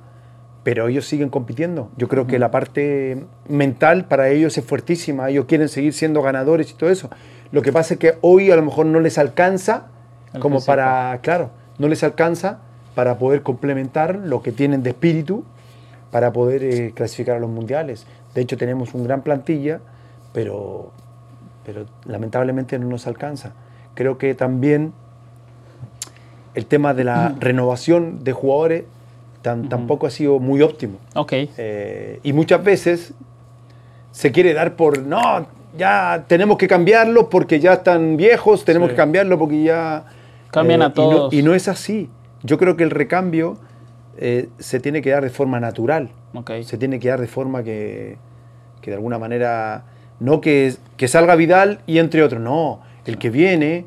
pero 0.63 0.89
ellos 0.89 1.07
siguen 1.07 1.29
compitiendo. 1.29 1.91
Yo 1.97 2.09
creo 2.09 2.27
que 2.27 2.39
la 2.39 2.51
parte 2.51 3.25
mental 3.49 4.07
para 4.07 4.29
ellos 4.31 4.59
es 4.59 4.65
fuertísima, 4.65 5.31
ellos 5.31 5.47
quieren 5.47 5.69
seguir 5.69 5.93
siendo 5.93 6.23
ganadores 6.23 6.71
y 6.71 6.75
todo 6.75 6.91
eso. 6.91 7.09
Lo 7.53 7.63
que 7.63 7.73
pasa 7.73 7.95
es 7.95 8.01
que 8.01 8.19
hoy 8.21 8.51
a 8.51 8.57
lo 8.57 8.63
mejor 8.63 8.87
no 8.87 9.01
les 9.01 9.19
alcanza 9.19 9.89
como 10.41 10.61
para, 10.61 11.19
claro, 11.23 11.51
no 11.79 11.89
les 11.89 12.03
alcanza 12.03 12.61
para 12.95 13.19
poder 13.19 13.43
complementar 13.43 14.17
lo 14.17 14.43
que 14.43 14.53
tienen 14.53 14.83
de 14.83 14.91
espíritu 14.91 15.45
para 16.11 16.33
poder 16.33 16.65
eh, 16.65 16.93
clasificar 16.95 17.37
a 17.37 17.41
los 17.41 17.51
mundiales. 17.51 18.07
De 18.37 18.43
hecho 18.43 18.59
tenemos 18.59 18.93
un 18.93 19.03
gran 19.03 19.23
plantilla, 19.23 19.81
pero, 20.35 20.93
pero 21.65 21.87
lamentablemente 22.05 22.79
no 22.79 22.87
nos 22.87 23.07
alcanza. 23.07 23.55
Creo 23.95 24.19
que 24.19 24.35
también 24.35 24.93
el 26.55 26.67
tema 26.67 26.93
de 26.93 27.05
la 27.05 27.35
renovación 27.41 28.23
de 28.25 28.33
jugadores 28.35 28.85
tampoco 29.41 30.07
ha 30.07 30.11
sido 30.11 30.39
muy 30.39 30.61
óptimo. 30.61 30.99
Ok. 31.15 31.33
Eh, 31.33 32.21
y 32.23 32.35
muchas 32.35 32.63
veces 32.63 33.15
se 34.11 34.33
quiere 34.33 34.53
dar 34.53 34.77
por, 34.77 34.99
no, 34.99 35.47
ya 35.79 36.27
tenemos 36.29 36.59
que 36.59 36.69
cambiarlo 36.69 37.31
porque 37.31 37.59
ya 37.59 37.73
están 37.73 38.19
viejos, 38.19 38.67
tenemos 38.67 38.91
que 38.91 38.97
cambiarlo 38.97 39.39
porque 39.39 39.63
ya... 39.63 40.05
Cambian 40.51 40.83
a 40.83 40.93
todos. 40.93 41.33
Eh, 41.33 41.37
y 41.39 41.43
no, 41.43 41.55
es 41.55 41.69
así. 41.69 42.11
Yo 42.43 42.59
creo 42.59 42.77
que 42.77 42.85
el 42.85 42.91
recambio 42.91 43.57
eh, 44.19 44.49
se 44.59 44.81
tiene 44.81 45.03
que 45.03 45.11
dar 45.11 45.23
de 45.23 45.31
forma 45.31 45.61
natural. 45.61 46.11
Okay. 46.35 46.65
Se 46.65 46.79
tiene 46.79 46.99
que 46.99 47.09
dar 47.09 47.21
de 47.21 47.27
forma 47.27 47.63
que, 47.63 48.17
que 48.81 48.91
de 48.91 48.97
alguna 48.97 49.19
manera, 49.19 49.85
no 50.21 50.41
que, 50.41 50.75
que 50.97 51.09
salga 51.09 51.35
Vidal 51.35 51.81
y 51.87 51.99
entre 51.99 52.23
otros, 52.23 52.41
no, 52.41 52.81
el 53.05 53.19
que 53.19 53.31
viene 53.31 53.87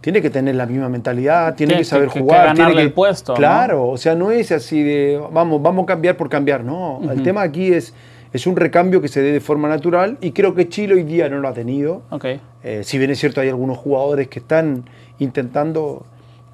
tiene 0.00 0.22
que 0.22 0.30
tener 0.30 0.54
la 0.54 0.66
misma 0.66 0.88
mentalidad, 0.88 1.56
tiene 1.56 1.78
que 1.78 1.84
saber 1.84 2.08
jugar. 2.08 2.54
tiene 2.54 2.74
que 2.74 2.82
el 2.82 2.92
puesto. 2.92 3.34
Claro, 3.34 3.88
o 3.88 3.96
sea, 3.96 4.14
no 4.14 4.30
es 4.30 4.52
así 4.52 4.80
de 4.80 5.20
vamos, 5.32 5.60
vamos 5.60 5.82
a 5.82 5.86
cambiar 5.86 6.16
por 6.16 6.28
cambiar. 6.28 6.62
No, 6.62 7.00
el 7.10 7.24
tema 7.24 7.42
aquí 7.42 7.72
es, 7.72 7.92
es 8.32 8.46
un 8.46 8.54
recambio 8.54 9.00
que 9.00 9.08
se 9.08 9.20
dé 9.20 9.32
de 9.32 9.40
forma 9.40 9.68
natural 9.68 10.16
y 10.20 10.30
creo 10.30 10.54
que 10.54 10.68
Chile 10.68 10.94
hoy 10.94 11.02
día 11.02 11.28
no 11.28 11.38
lo 11.38 11.48
ha 11.48 11.54
tenido. 11.54 12.02
Okay. 12.10 12.40
Eh, 12.62 12.82
si 12.84 12.98
bien 12.98 13.10
es 13.10 13.18
cierto, 13.18 13.40
hay 13.40 13.48
algunos 13.48 13.78
jugadores 13.78 14.28
que 14.28 14.38
están 14.38 14.84
intentando 15.18 16.06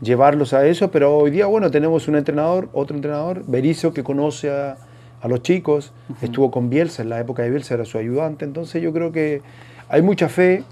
llevarlos 0.02 0.52
a 0.52 0.66
eso, 0.66 0.90
pero 0.90 1.16
hoy 1.16 1.30
día, 1.30 1.46
bueno, 1.46 1.70
tenemos 1.70 2.08
un 2.08 2.16
entrenador, 2.16 2.68
otro 2.72 2.96
entrenador, 2.96 3.44
Berizzo, 3.46 3.94
que 3.94 4.02
conoce 4.02 4.50
a, 4.50 4.76
a 5.20 5.28
los 5.28 5.42
chicos, 5.42 5.92
estuvo 6.20 6.50
con 6.50 6.68
Bielsa, 6.68 7.02
en 7.02 7.08
la 7.08 7.20
época 7.20 7.42
de 7.42 7.50
Bielsa 7.50 7.74
era 7.74 7.84
su 7.84 7.96
ayudante, 7.96 8.44
entonces 8.44 8.82
yo 8.82 8.92
creo 8.92 9.12
que 9.12 9.40
hay 9.88 10.02
mucha 10.02 10.28
fe 10.28 10.64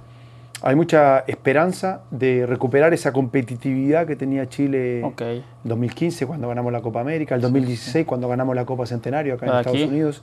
hay 0.62 0.76
mucha 0.76 1.20
esperanza 1.20 2.02
de 2.10 2.44
recuperar 2.46 2.92
esa 2.92 3.12
competitividad 3.12 4.06
que 4.06 4.16
tenía 4.16 4.48
Chile 4.48 5.00
en 5.00 5.42
2015 5.64 6.26
cuando 6.26 6.48
ganamos 6.48 6.72
la 6.72 6.82
Copa 6.82 7.00
América, 7.00 7.34
el 7.34 7.40
2016 7.40 8.06
cuando 8.06 8.28
ganamos 8.28 8.54
la 8.54 8.66
Copa 8.66 8.84
Centenario 8.86 9.34
acá 9.34 9.46
en 9.46 9.54
Estados 9.54 9.82
Unidos. 9.82 10.22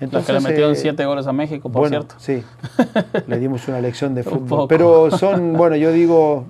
Entonces, 0.00 0.28
la 0.28 0.38
que 0.38 0.42
le 0.42 0.48
metieron 0.48 0.72
eh, 0.72 0.76
siete 0.76 1.04
goles 1.06 1.26
a 1.26 1.32
México, 1.32 1.70
por 1.70 1.82
bueno, 1.82 2.02
cierto. 2.02 2.14
Sí, 2.18 2.42
le 3.26 3.38
dimos 3.38 3.66
una 3.68 3.80
lección 3.80 4.14
de 4.14 4.22
fútbol. 4.22 4.66
Pero 4.68 5.10
son, 5.12 5.54
bueno, 5.54 5.76
yo 5.76 5.92
digo, 5.92 6.44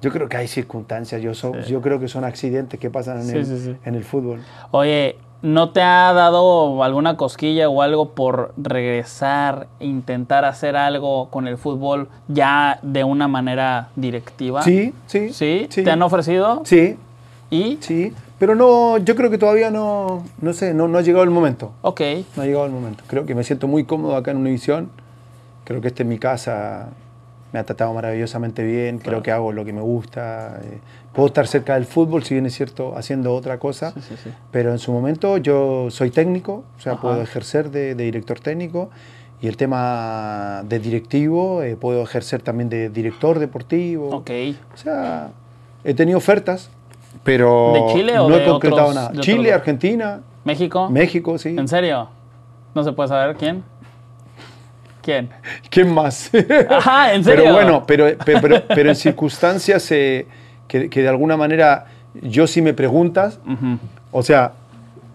yo 0.00 0.10
creo 0.10 0.28
que 0.28 0.36
hay 0.36 0.48
circunstancias, 0.48 1.20
yo, 1.22 1.32
yo 1.66 1.80
creo 1.80 2.00
que 2.00 2.08
son 2.08 2.24
accidentes 2.24 2.78
que 2.78 2.90
pasan 2.90 3.22
en, 3.22 3.36
el, 3.36 3.78
en 3.84 3.94
el 3.94 4.04
fútbol. 4.04 4.40
Oye, 4.70 5.16
¿No 5.40 5.70
te 5.70 5.80
ha 5.80 6.12
dado 6.12 6.82
alguna 6.82 7.16
cosquilla 7.16 7.68
o 7.68 7.80
algo 7.82 8.10
por 8.10 8.52
regresar, 8.56 9.68
intentar 9.78 10.44
hacer 10.44 10.74
algo 10.76 11.28
con 11.30 11.46
el 11.46 11.56
fútbol 11.56 12.08
ya 12.26 12.80
de 12.82 13.04
una 13.04 13.28
manera 13.28 13.90
directiva? 13.94 14.62
Sí, 14.62 14.92
sí. 15.06 15.32
¿Sí? 15.32 15.68
¿Te 15.68 15.88
han 15.88 16.02
ofrecido? 16.02 16.62
Sí. 16.64 16.96
¿Y? 17.50 17.78
Sí, 17.80 18.12
pero 18.40 18.56
no, 18.56 18.98
yo 18.98 19.14
creo 19.14 19.30
que 19.30 19.38
todavía 19.38 19.70
no, 19.70 20.24
no 20.40 20.52
sé, 20.52 20.74
no, 20.74 20.88
no 20.88 20.98
ha 20.98 21.02
llegado 21.02 21.22
el 21.22 21.30
momento. 21.30 21.70
Ok. 21.82 22.00
No 22.34 22.42
ha 22.42 22.46
llegado 22.46 22.66
el 22.66 22.72
momento. 22.72 23.04
Creo 23.06 23.24
que 23.24 23.36
me 23.36 23.44
siento 23.44 23.68
muy 23.68 23.84
cómodo 23.84 24.16
acá 24.16 24.32
en 24.32 24.38
Univisión. 24.38 24.90
Creo 25.62 25.80
que 25.80 25.86
esta 25.86 26.02
es 26.02 26.08
mi 26.08 26.18
casa 26.18 26.88
me 27.52 27.58
ha 27.58 27.64
tratado 27.64 27.92
maravillosamente 27.94 28.62
bien, 28.62 28.98
creo 28.98 29.22
que 29.22 29.30
hago 29.30 29.52
lo 29.52 29.64
que 29.64 29.72
me 29.72 29.80
gusta. 29.80 30.60
Eh, 30.62 30.78
puedo 31.12 31.28
estar 31.28 31.46
cerca 31.46 31.74
del 31.74 31.86
fútbol, 31.86 32.22
si 32.24 32.34
bien 32.34 32.46
es 32.46 32.54
cierto, 32.54 32.96
haciendo 32.96 33.34
otra 33.34 33.58
cosa, 33.58 33.94
pero 34.50 34.70
en 34.72 34.78
su 34.78 34.92
momento 34.92 35.38
yo 35.38 35.90
soy 35.90 36.10
técnico, 36.10 36.64
o 36.76 36.80
sea, 36.80 36.96
puedo 36.96 37.22
ejercer 37.22 37.70
de, 37.70 37.94
director 37.94 38.40
técnico 38.40 38.90
y 39.40 39.46
el 39.46 39.56
tema 39.56 40.62
de 40.68 40.78
directivo, 40.78 41.62
eh, 41.62 41.76
puedo 41.76 42.02
ejercer 42.02 42.42
también 42.42 42.68
de 42.68 42.90
director 42.90 43.38
deportivo. 43.38 44.10
Ok. 44.10 44.30
O 44.74 44.76
sea, 44.76 45.30
he 45.84 45.94
tenido 45.94 46.18
ofertas, 46.18 46.70
pero 47.24 47.72
¿De 47.72 47.94
Chile 47.94 48.18
o 48.18 48.28
no 48.28 48.36
he 48.36 48.44
concretado 48.44 48.92
nada. 48.92 49.12
Chile, 49.20 49.52
Argentina. 49.52 50.20
¿México? 50.44 50.88
México, 50.90 51.38
sí. 51.38 51.56
¿En 51.56 51.68
serio? 51.68 52.08
¿No 52.74 52.84
se 52.84 52.92
puede 52.92 53.08
saber 53.08 53.36
quién? 53.36 53.62
¿Quién? 55.08 55.30
¿Quién 55.70 55.94
más? 55.94 56.30
Ajá, 56.68 57.14
¿en 57.14 57.24
serio? 57.24 57.44
Pero 57.44 57.54
bueno, 57.54 57.84
pero, 57.86 58.62
pero, 58.68 58.90
en 58.90 58.94
circunstancias 58.94 59.90
eh, 59.90 60.26
que, 60.68 60.86
de 60.86 61.08
alguna 61.08 61.34
manera 61.34 61.86
yo 62.20 62.46
si 62.46 62.60
me 62.60 62.74
preguntas, 62.74 63.40
o 64.12 64.22
sea, 64.22 64.52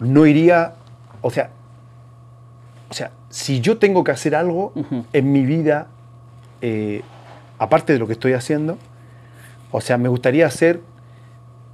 no 0.00 0.26
iría, 0.26 0.72
o 1.20 1.30
sea, 1.30 1.50
o 2.90 2.92
sea, 2.94 3.12
si 3.28 3.60
yo 3.60 3.78
tengo 3.78 4.02
que 4.02 4.10
hacer 4.10 4.34
algo 4.34 4.72
en 5.12 5.30
mi 5.30 5.46
vida, 5.46 5.86
eh, 6.60 7.02
aparte 7.60 7.92
de 7.92 8.00
lo 8.00 8.08
que 8.08 8.14
estoy 8.14 8.32
haciendo, 8.32 8.78
o 9.70 9.80
sea, 9.80 9.96
me 9.96 10.08
gustaría 10.08 10.44
hacer 10.44 10.80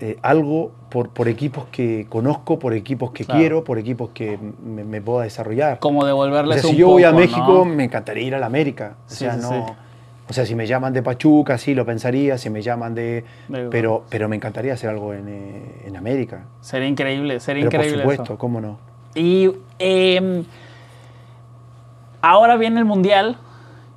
eh, 0.00 0.18
algo 0.20 0.72
por, 0.90 1.08
por, 1.10 1.28
equipos 1.28 1.64
que 1.70 2.06
conozco, 2.08 2.58
por 2.58 2.74
equipos 2.74 3.12
que 3.12 3.24
quiero, 3.24 3.64
por 3.64 3.78
equipos 3.78 4.10
que 4.10 4.38
me, 4.38 5.00
pueda 5.00 5.24
desarrollar. 5.24 5.78
Como 5.78 6.04
devolverles 6.04 6.58
o 6.58 6.60
sea, 6.62 6.70
si 6.70 6.76
yo 6.76 6.88
voy 6.88 7.04
a 7.04 7.12
México, 7.12 7.64
me 7.64 7.84
encantaría 7.84 8.24
ir 8.24 8.34
a 8.34 8.38
la 8.38 8.46
América. 8.46 8.96
O 9.06 9.10
sea, 9.10 9.36
no, 9.36 9.76
O 10.28 10.32
sea, 10.32 10.44
si 10.44 10.54
me 10.54 10.66
llaman 10.66 10.92
de 10.92 11.02
Pachuca, 11.02 11.56
sí 11.58 11.74
lo 11.74 11.86
pensaría. 11.86 12.36
Si 12.38 12.50
me 12.50 12.60
llaman 12.60 12.94
de. 12.94 13.24
pero, 13.70 14.04
pero 14.10 14.28
me 14.28 14.36
encantaría 14.36 14.74
hacer 14.74 14.90
algo 14.90 15.14
en, 15.14 15.28
eh, 15.28 15.82
en 15.86 15.96
América. 15.96 16.44
Sería 16.60 16.88
increíble, 16.88 17.40
sería 17.40 17.64
increíble. 17.64 18.02
Por 18.02 18.12
supuesto, 18.12 18.38
cómo 18.38 18.60
no. 18.60 18.78
Y 19.14 19.50
em, 19.78 20.44
ahora 22.20 22.56
viene 22.56 22.78
el 22.78 22.84
Mundial, 22.84 23.38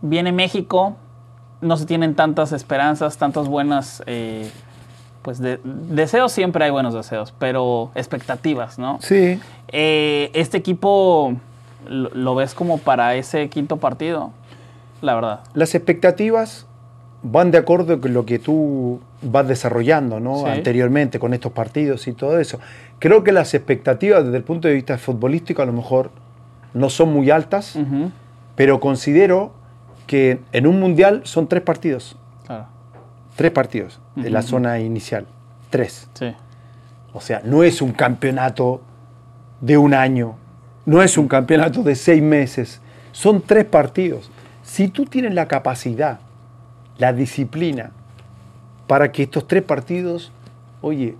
viene 0.01 0.31
México. 0.31 0.95
No 1.61 1.77
se 1.77 1.85
tienen 1.85 2.13
tantas 2.13 2.51
esperanzas, 2.51 3.17
tantas 3.17 3.47
buenas. 3.47 4.03
Eh, 4.05 4.49
pues 5.23 5.39
de, 5.39 5.59
deseos 5.63 6.31
siempre 6.31 6.65
hay 6.65 6.71
buenos 6.71 6.93
deseos, 6.93 7.33
pero 7.39 7.91
expectativas, 7.95 8.77
¿no? 8.77 8.99
Sí. 9.01 9.39
Eh, 9.69 10.29
este 10.33 10.57
equipo 10.57 11.33
lo, 11.87 12.35
ves 12.35 12.53
como 12.53 12.77
para 12.77 13.15
ese 13.15 13.49
quinto 13.49 13.77
partido, 13.77 14.31
la 15.01 15.15
verdad. 15.15 15.39
Las 15.53 15.73
expectativas 15.73 16.67
van 17.23 17.51
de 17.51 17.57
acuerdo 17.57 17.99
con 17.99 18.13
lo 18.13 18.25
que 18.25 18.37
tú 18.37 18.99
vas 19.21 19.47
desarrollando 19.47 20.19
¿no? 20.19 20.39
Sí. 20.39 20.45
anteriormente 20.47 21.19
con 21.19 21.33
estos 21.33 21.53
partidos 21.53 22.07
y 22.07 22.11
todo 22.11 22.37
eso. 22.37 22.59
Creo 22.99 23.23
que 23.23 23.31
las 23.31 23.53
expectativas 23.53 24.25
desde 24.25 24.37
el 24.37 24.43
punto 24.43 24.67
de 24.67 24.73
vista 24.73 24.97
futbolístico 24.97 25.61
a 25.61 25.65
lo 25.65 25.73
mejor 25.73 26.11
no 26.73 26.89
son 26.89 27.13
muy 27.13 27.31
altas, 27.31 27.79
pero 28.55 28.81
considero 28.81 29.53
que 30.05 30.39
en 30.51 30.67
un 30.67 30.81
mundial 30.81 31.21
son 31.23 31.47
tres 31.47 31.63
partidos. 31.63 32.17
Claro, 32.45 32.65
Tres 33.37 33.51
partidos 33.51 34.02
en 34.15 34.31
la 34.33 34.41
zona 34.41 34.79
inicial. 34.79 35.25
Tres. 35.69 36.07
sí. 36.13 36.33
O 37.15 37.21
sea, 37.21 37.41
no 37.45 37.61
es 37.63 37.79
un 37.81 37.91
campeonato 37.91 38.81
de 39.61 39.77
un 39.77 39.93
año, 39.93 40.33
no 40.85 41.03
es 41.03 41.15
un 41.17 41.27
campeonato 41.27 41.83
de 41.83 41.93
seis 41.95 42.23
meses, 42.23 42.81
son 43.11 43.39
tres 43.41 43.65
partidos. 43.65 44.31
Si 44.63 44.87
tú 44.87 45.05
tienes 45.05 45.33
la 45.35 45.47
capacidad, 45.47 46.19
la 46.97 47.13
disciplina, 47.13 47.91
para 48.87 49.11
que 49.11 49.23
estos 49.23 49.47
tres 49.47 49.61
partidos, 49.61 50.31
oye, 50.81 51.15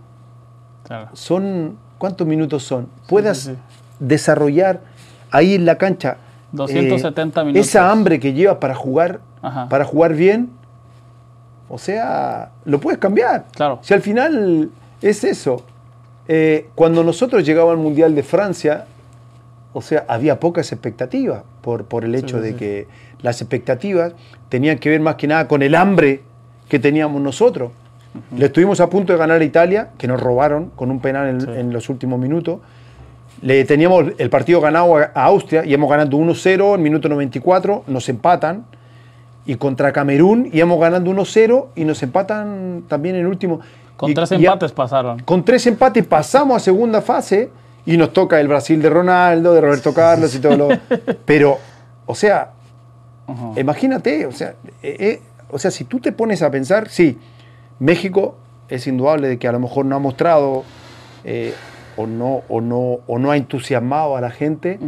Claro. 0.84 1.10
son, 1.14 1.78
¿cuántos 2.00 2.26
minutos 2.26 2.64
son? 2.64 2.88
Puedas 3.08 3.38
sí, 3.38 3.52
sí. 3.52 3.58
desarrollar 4.00 4.82
ahí 5.30 5.54
en 5.54 5.66
la 5.66 5.78
cancha 5.78 6.18
270 6.54 7.40
eh, 7.40 7.46
minutos. 7.46 7.68
esa 7.68 7.92
hambre 7.92 8.20
que 8.20 8.34
llevas 8.34 8.58
para 8.58 8.74
jugar, 8.74 9.20
Ajá. 9.44 9.70
para 9.70 9.86
jugar 9.86 10.14
bien, 10.16 10.50
o 11.74 11.78
sea, 11.80 12.52
lo 12.66 12.80
puedes 12.80 13.00
cambiar. 13.00 13.46
Claro. 13.56 13.80
Si 13.82 13.94
al 13.96 14.02
final 14.02 14.70
es 15.02 15.24
eso. 15.24 15.64
Eh, 16.28 16.68
cuando 16.76 17.04
nosotros 17.04 17.44
llegamos 17.44 17.72
al 17.72 17.78
Mundial 17.80 18.14
de 18.14 18.22
Francia, 18.22 18.86
o 19.74 19.82
sea, 19.82 20.06
había 20.08 20.40
pocas 20.40 20.72
expectativas 20.72 21.42
por, 21.62 21.86
por 21.86 22.06
el 22.06 22.14
hecho 22.14 22.38
sí, 22.38 22.44
de 22.44 22.50
sí. 22.52 22.56
que 22.56 22.88
las 23.24 23.42
expectativas 23.42 24.14
tenían 24.50 24.78
que 24.78 24.90
ver 24.92 25.00
más 25.02 25.16
que 25.16 25.26
nada 25.28 25.48
con 25.48 25.64
el 25.64 25.74
hambre 25.74 26.22
que 26.70 26.78
teníamos 26.78 27.20
nosotros. 27.22 27.72
Le 28.38 28.46
estuvimos 28.46 28.80
a 28.80 28.88
punto 28.92 29.12
de 29.14 29.18
ganar 29.18 29.42
a 29.42 29.44
Italia, 29.44 29.90
que 29.98 30.08
nos 30.08 30.22
robaron 30.22 30.70
con 30.76 30.92
un 30.92 31.00
penal 31.00 31.28
en, 31.28 31.42
Sí. 31.42 31.48
en 31.56 31.74
los 31.74 31.90
últimos 31.90 32.20
minutos. 32.20 32.60
Le 33.42 33.66
teníamos 33.66 34.06
el 34.20 34.30
partido 34.30 34.62
ganado 34.62 34.96
a, 34.98 35.12
a 35.16 35.24
Austria, 35.26 35.66
íbamos 35.66 35.90
ganando 35.90 36.18
1-0 36.18 36.76
en 36.76 36.82
minuto 36.84 37.10
94, 37.10 37.84
nos 37.88 38.08
empatan. 38.10 38.66
Y 39.46 39.56
contra 39.56 39.92
Camerún 39.92 40.50
íbamos 40.54 40.80
ganando 40.80 41.12
1-0 41.12 41.68
y 41.76 41.84
nos 41.86 42.02
empatan 42.04 42.84
también 42.88 43.16
en 43.16 43.22
el 43.22 43.28
último. 43.28 43.60
Con 43.98 44.12
Y- 44.12 44.14
tres 44.14 44.32
a- 44.32 44.36
empates 44.36 44.72
pasaron. 44.72 45.20
con 45.20 45.44
tres 45.46 45.68
empates 45.68 46.06
pasamos 46.06 46.58
a 46.58 46.60
segunda 46.60 47.02
fase 47.02 47.50
y 47.86 47.98
nos 47.98 48.14
toca 48.14 48.40
el 48.40 48.48
Brasil 48.48 48.82
de 48.82 48.90
Ronaldo, 48.90 49.54
de 49.54 49.62
Roberto 49.62 49.94
Carlos 49.94 50.34
y 50.36 50.40
todo 50.40 50.56
lo. 50.58 50.68
Pero, 51.26 51.58
o 52.06 52.16
sea, 52.16 52.52
imagínate, 53.58 54.26
o 54.26 54.32
sea, 54.32 54.56
eh, 54.82 54.96
eh, 55.00 55.22
o 55.50 55.60
sea, 55.60 55.72
si 55.72 55.84
tú 55.84 56.00
te 56.00 56.12
pones 56.12 56.42
a 56.42 56.50
pensar, 56.50 56.90
sí, 56.90 57.18
México 57.80 58.36
es 58.70 58.88
indudable 58.88 59.28
de 59.28 59.38
que 59.38 59.48
a 59.48 59.52
lo 59.52 59.60
mejor 59.60 59.86
no 59.86 59.96
ha 59.96 60.00
mostrado 60.00 60.64
eh, 61.24 61.54
o, 61.98 62.08
no, 62.08 62.42
o, 62.50 62.62
no, 62.62 63.00
o 63.08 63.20
no 63.20 63.32
ha 63.32 63.38
entusiasmado 63.38 64.16
a 64.18 64.22
la 64.22 64.32
gente. 64.32 64.80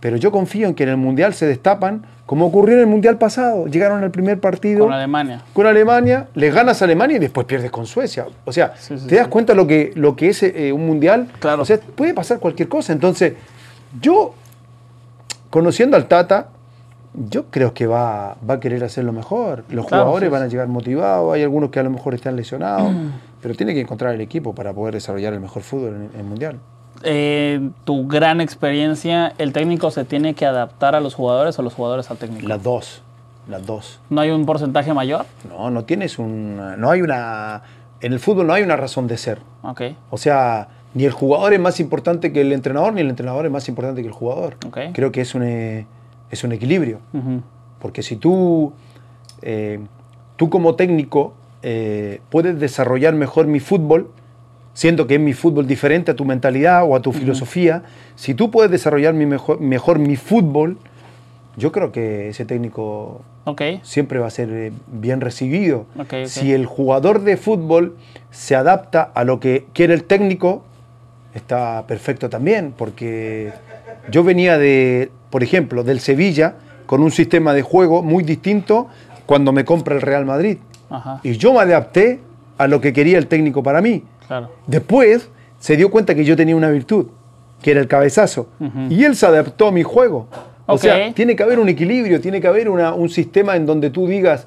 Pero 0.00 0.16
yo 0.16 0.30
confío 0.30 0.68
en 0.68 0.74
que 0.74 0.84
en 0.84 0.90
el 0.90 0.96
Mundial 0.96 1.34
se 1.34 1.46
destapan, 1.46 2.04
como 2.26 2.46
ocurrió 2.46 2.74
en 2.76 2.82
el 2.82 2.86
Mundial 2.86 3.18
pasado. 3.18 3.66
Llegaron 3.66 4.02
al 4.04 4.10
primer 4.10 4.38
partido 4.38 4.84
Con 4.84 4.92
Alemania. 4.92 5.42
con 5.52 5.66
Alemania, 5.66 6.28
les 6.34 6.54
ganas 6.54 6.80
a 6.82 6.84
Alemania 6.84 7.16
y 7.16 7.20
después 7.20 7.46
pierdes 7.46 7.70
con 7.70 7.86
Suecia. 7.86 8.26
O 8.44 8.52
sea, 8.52 8.74
Sí, 8.78 8.98
sí, 8.98 9.06
¿te 9.06 9.16
das 9.16 9.24
sí. 9.24 9.30
cuenta 9.30 9.54
lo 9.54 9.66
que, 9.66 9.92
lo 9.96 10.14
que 10.14 10.28
es 10.28 10.42
eh, 10.42 10.72
un 10.72 10.86
mundial? 10.86 11.28
Claro. 11.40 11.62
O 11.62 11.64
sea, 11.64 11.78
puede 11.78 12.14
pasar 12.14 12.38
cualquier 12.38 12.68
cosa. 12.68 12.92
Entonces, 12.92 13.32
yo, 14.00 14.34
conociendo 15.50 15.96
al 15.96 16.06
Tata, 16.06 16.48
yo 17.14 17.46
creo 17.46 17.72
que 17.74 17.86
va, 17.86 18.36
va 18.48 18.54
a 18.54 18.60
querer 18.60 18.84
hacer 18.84 19.04
lo 19.04 19.12
mejor. 19.12 19.64
Los 19.70 19.86
Claro, 19.86 20.04
jugadores 20.04 20.30
van 20.30 20.42
a 20.42 20.46
llegar 20.46 20.68
motivados, 20.68 21.34
hay 21.34 21.42
algunos 21.42 21.70
que 21.70 21.80
a 21.80 21.82
lo 21.82 21.90
mejor 21.90 22.14
están 22.14 22.36
lesionados, 22.36 22.92
pero 23.42 23.54
tiene 23.54 23.74
que 23.74 23.80
encontrar 23.80 24.14
el 24.14 24.20
equipo 24.20 24.54
para 24.54 24.72
poder 24.72 24.94
desarrollar 24.94 25.32
el 25.32 25.40
mejor 25.40 25.62
fútbol 25.62 26.10
en 26.14 26.20
el 26.20 26.24
mundial. 26.26 26.58
Eh, 27.04 27.70
tu 27.84 28.06
gran 28.08 28.40
experiencia, 28.40 29.32
¿el 29.38 29.52
técnico 29.52 29.90
se 29.90 30.04
tiene 30.04 30.34
que 30.34 30.46
adaptar 30.46 30.94
a 30.94 31.00
los 31.00 31.14
jugadores 31.14 31.58
o 31.58 31.62
los 31.62 31.74
jugadores 31.74 32.10
al 32.10 32.18
técnico? 32.18 32.48
Las 32.48 32.62
dos, 32.62 33.02
las 33.48 33.64
dos. 33.64 34.00
¿No 34.10 34.20
hay 34.20 34.30
un 34.30 34.46
porcentaje 34.46 34.92
mayor? 34.92 35.26
No, 35.48 35.70
no 35.70 35.84
tienes 35.84 36.18
un, 36.18 36.56
no 36.78 36.90
hay 36.90 37.02
una, 37.02 37.62
en 38.00 38.12
el 38.12 38.20
fútbol 38.20 38.46
no 38.46 38.52
hay 38.52 38.62
una 38.62 38.76
razón 38.76 39.06
de 39.06 39.16
ser. 39.16 39.40
Ok, 39.62 39.82
O 40.10 40.18
sea, 40.18 40.68
ni 40.94 41.04
el 41.04 41.12
jugador 41.12 41.52
es 41.52 41.60
más 41.60 41.80
importante 41.80 42.32
que 42.32 42.40
el 42.40 42.52
entrenador, 42.52 42.92
ni 42.92 43.00
el 43.00 43.10
entrenador 43.10 43.46
es 43.46 43.52
más 43.52 43.68
importante 43.68 44.00
que 44.02 44.08
el 44.08 44.14
jugador. 44.14 44.56
Creo 44.92 45.12
que 45.12 45.20
es 45.20 45.34
un, 45.34 45.42
es 45.42 46.44
un 46.44 46.52
equilibrio. 46.52 47.00
Porque 47.78 48.02
si 48.02 48.16
tú, 48.16 48.72
eh, 49.42 49.78
tú 50.36 50.50
como 50.50 50.74
técnico 50.74 51.34
eh, 51.62 52.20
puedes 52.30 52.58
desarrollar 52.58 53.14
mejor 53.14 53.46
mi 53.46 53.60
fútbol, 53.60 54.10
siendo 54.78 55.08
que 55.08 55.16
es 55.16 55.20
mi 55.20 55.32
fútbol 55.32 55.66
diferente 55.66 56.12
a 56.12 56.14
tu 56.14 56.24
mentalidad 56.24 56.84
o 56.84 56.94
a 56.94 57.02
tu 57.02 57.12
filosofía, 57.12 57.82
si 58.14 58.32
tú 58.32 58.48
puedes 58.52 58.70
desarrollar 58.70 59.12
mi 59.12 59.26
mejor, 59.26 59.60
mejor 59.60 59.98
mi 59.98 60.14
fútbol, 60.14 60.78
yo 61.56 61.72
creo 61.72 61.90
que 61.90 62.28
ese 62.28 62.44
técnico 62.44 63.22
siempre 63.82 64.20
va 64.20 64.28
a 64.28 64.30
ser 64.30 64.48
eh, 64.52 64.72
bien 64.86 65.20
recibido. 65.20 65.86
Si 66.26 66.52
el 66.52 66.66
jugador 66.66 67.22
de 67.22 67.36
fútbol 67.36 67.96
se 68.30 68.54
adapta 68.54 69.02
a 69.02 69.24
lo 69.24 69.40
que 69.40 69.66
quiere 69.72 69.94
el 69.94 70.04
técnico, 70.04 70.62
está 71.34 71.84
perfecto 71.88 72.30
también, 72.30 72.72
porque 72.78 73.50
yo 74.12 74.22
venía 74.22 74.58
de, 74.58 75.10
por 75.30 75.42
ejemplo, 75.42 75.82
del 75.82 75.98
Sevilla 75.98 76.54
con 76.86 77.02
un 77.02 77.10
sistema 77.10 77.52
de 77.52 77.62
juego 77.62 78.04
muy 78.04 78.22
distinto 78.22 78.86
cuando 79.26 79.50
me 79.50 79.64
compra 79.64 79.96
el 79.96 80.02
Real 80.02 80.24
Madrid. 80.24 80.58
ajá, 80.88 81.18
Y 81.24 81.32
yo 81.32 81.52
me 81.52 81.58
adapté 81.62 82.20
a 82.58 82.68
lo 82.68 82.80
que 82.80 82.92
quería 82.92 83.18
el 83.18 83.26
técnico 83.26 83.64
para 83.64 83.82
mí. 83.82 84.04
Claro. 84.28 84.50
Después 84.66 85.28
se 85.58 85.76
dio 85.76 85.90
cuenta 85.90 86.14
que 86.14 86.24
yo 86.24 86.36
tenía 86.36 86.54
una 86.54 86.70
virtud, 86.70 87.06
que 87.62 87.72
era 87.72 87.80
el 87.80 87.88
cabezazo. 87.88 88.48
Y 88.88 89.02
él 89.04 89.16
se 89.16 89.26
adaptó 89.26 89.66
a 89.68 89.72
mi 89.72 89.82
juego. 89.82 90.28
O 90.66 90.74
Ok. 90.74 90.80
sea, 90.80 91.12
tiene 91.14 91.34
que 91.34 91.42
haber 91.42 91.58
un 91.58 91.68
equilibrio, 91.68 92.20
tiene 92.20 92.40
que 92.40 92.46
haber 92.46 92.68
una- 92.68 92.92
un 92.94 93.08
sistema 93.08 93.56
en 93.56 93.66
donde 93.66 93.90
tú 93.90 94.06
digas, 94.06 94.46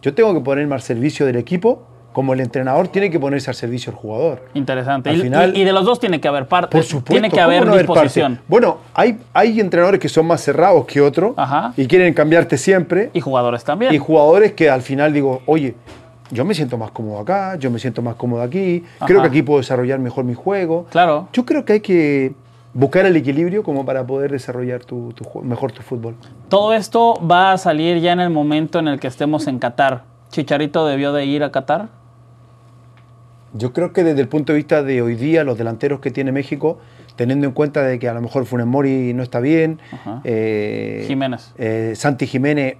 yo 0.00 0.14
tengo 0.14 0.32
que 0.32 0.40
ponerme 0.40 0.74
al 0.74 0.80
servicio 0.80 1.26
del 1.26 1.36
equipo, 1.36 1.82
como 2.12 2.32
el 2.32 2.40
entrenador 2.40 2.88
tiene 2.88 3.10
que 3.10 3.20
ponerse 3.20 3.50
al 3.50 3.56
servicio 3.56 3.92
del 3.92 4.00
jugador. 4.00 4.42
Interesante. 4.54 5.10
Al 5.10 5.16
Y, 5.16 5.20
final- 5.22 5.54
y- 5.54 5.60
y 5.60 5.64
de 5.64 5.72
los 5.72 5.84
dos 5.84 6.00
tiene 6.00 6.18
que 6.18 6.28
haber 6.28 6.46
parte. 6.46 6.70
Por 6.74 6.82
supuesto. 6.84 7.12
Tiene 7.12 7.28
que 7.28 7.36
¿cómo 7.36 7.42
haber 7.44 7.66
no 7.66 7.72
haber 7.72 7.86
disposición. 7.86 8.40
Bueno, 8.48 8.78
hay, 8.94 9.18
hay 9.34 9.60
entrenadores 9.60 10.00
que 10.00 10.08
son 10.08 10.24
más 10.26 10.40
cerrados 10.40 10.86
que 10.86 11.02
otros 11.02 11.34
y 11.76 11.86
quieren 11.86 12.14
cambiarte 12.14 12.56
siempre. 12.56 13.10
Y 13.12 13.20
jugadores 13.20 13.64
también. 13.64 13.92
Y 13.92 13.98
jugadores 13.98 14.52
que 14.52 14.70
al 14.70 14.80
final 14.80 15.12
digo, 15.12 15.42
oye, 15.44 15.74
yo 16.30 16.44
me 16.44 16.54
siento 16.54 16.76
más 16.78 16.90
cómodo 16.90 17.20
acá, 17.20 17.56
yo 17.56 17.70
me 17.70 17.78
siento 17.78 18.02
más 18.02 18.16
cómodo 18.16 18.42
aquí, 18.42 18.84
creo 19.06 19.22
que 19.22 19.28
aquí 19.28 19.42
puedo 19.42 19.60
desarrollar 19.60 19.98
mejor 19.98 20.24
mi 20.24 20.34
juego. 20.34 20.86
Claro. 20.90 21.28
Yo 21.32 21.44
creo 21.44 21.64
que 21.64 21.74
hay 21.74 21.80
que 21.80 22.34
buscar 22.74 23.06
el 23.06 23.16
equilibrio 23.16 23.62
como 23.62 23.84
para 23.86 24.06
poder 24.06 24.30
desarrollar 24.32 24.84
tu, 24.84 25.14
mejor 25.42 25.72
tu 25.72 25.82
fútbol. 25.82 26.14
Todo 26.48 26.74
esto 26.74 27.20
va 27.26 27.52
a 27.52 27.58
salir 27.58 28.00
ya 28.00 28.12
en 28.12 28.20
el 28.20 28.30
momento 28.30 28.78
en 28.78 28.88
el 28.88 29.00
que 29.00 29.06
estemos 29.06 29.46
en 29.46 29.58
Qatar. 29.58 30.04
¿Chicharito 30.30 30.86
debió 30.86 31.12
de 31.12 31.24
ir 31.24 31.42
a 31.42 31.50
Qatar? 31.50 31.88
Yo 33.54 33.72
creo 33.72 33.92
que 33.92 34.04
desde 34.04 34.20
el 34.20 34.28
punto 34.28 34.52
de 34.52 34.58
vista 34.58 34.82
de 34.82 35.00
hoy 35.00 35.14
día, 35.14 35.42
los 35.44 35.56
delanteros 35.56 36.00
que 36.00 36.10
tiene 36.10 36.32
México, 36.32 36.78
teniendo 37.14 37.46
en 37.46 37.52
cuenta 37.52 37.82
de 37.82 37.98
que 37.98 38.08
a 38.08 38.12
lo 38.12 38.20
mejor 38.20 38.44
Funes 38.44 38.66
Mori 38.66 39.14
no 39.14 39.22
está 39.22 39.40
bien, 39.40 39.80
eh, 40.24 41.04
Jiménez. 41.06 41.54
eh, 41.56 41.94
Santi 41.96 42.26
Jiménez 42.26 42.76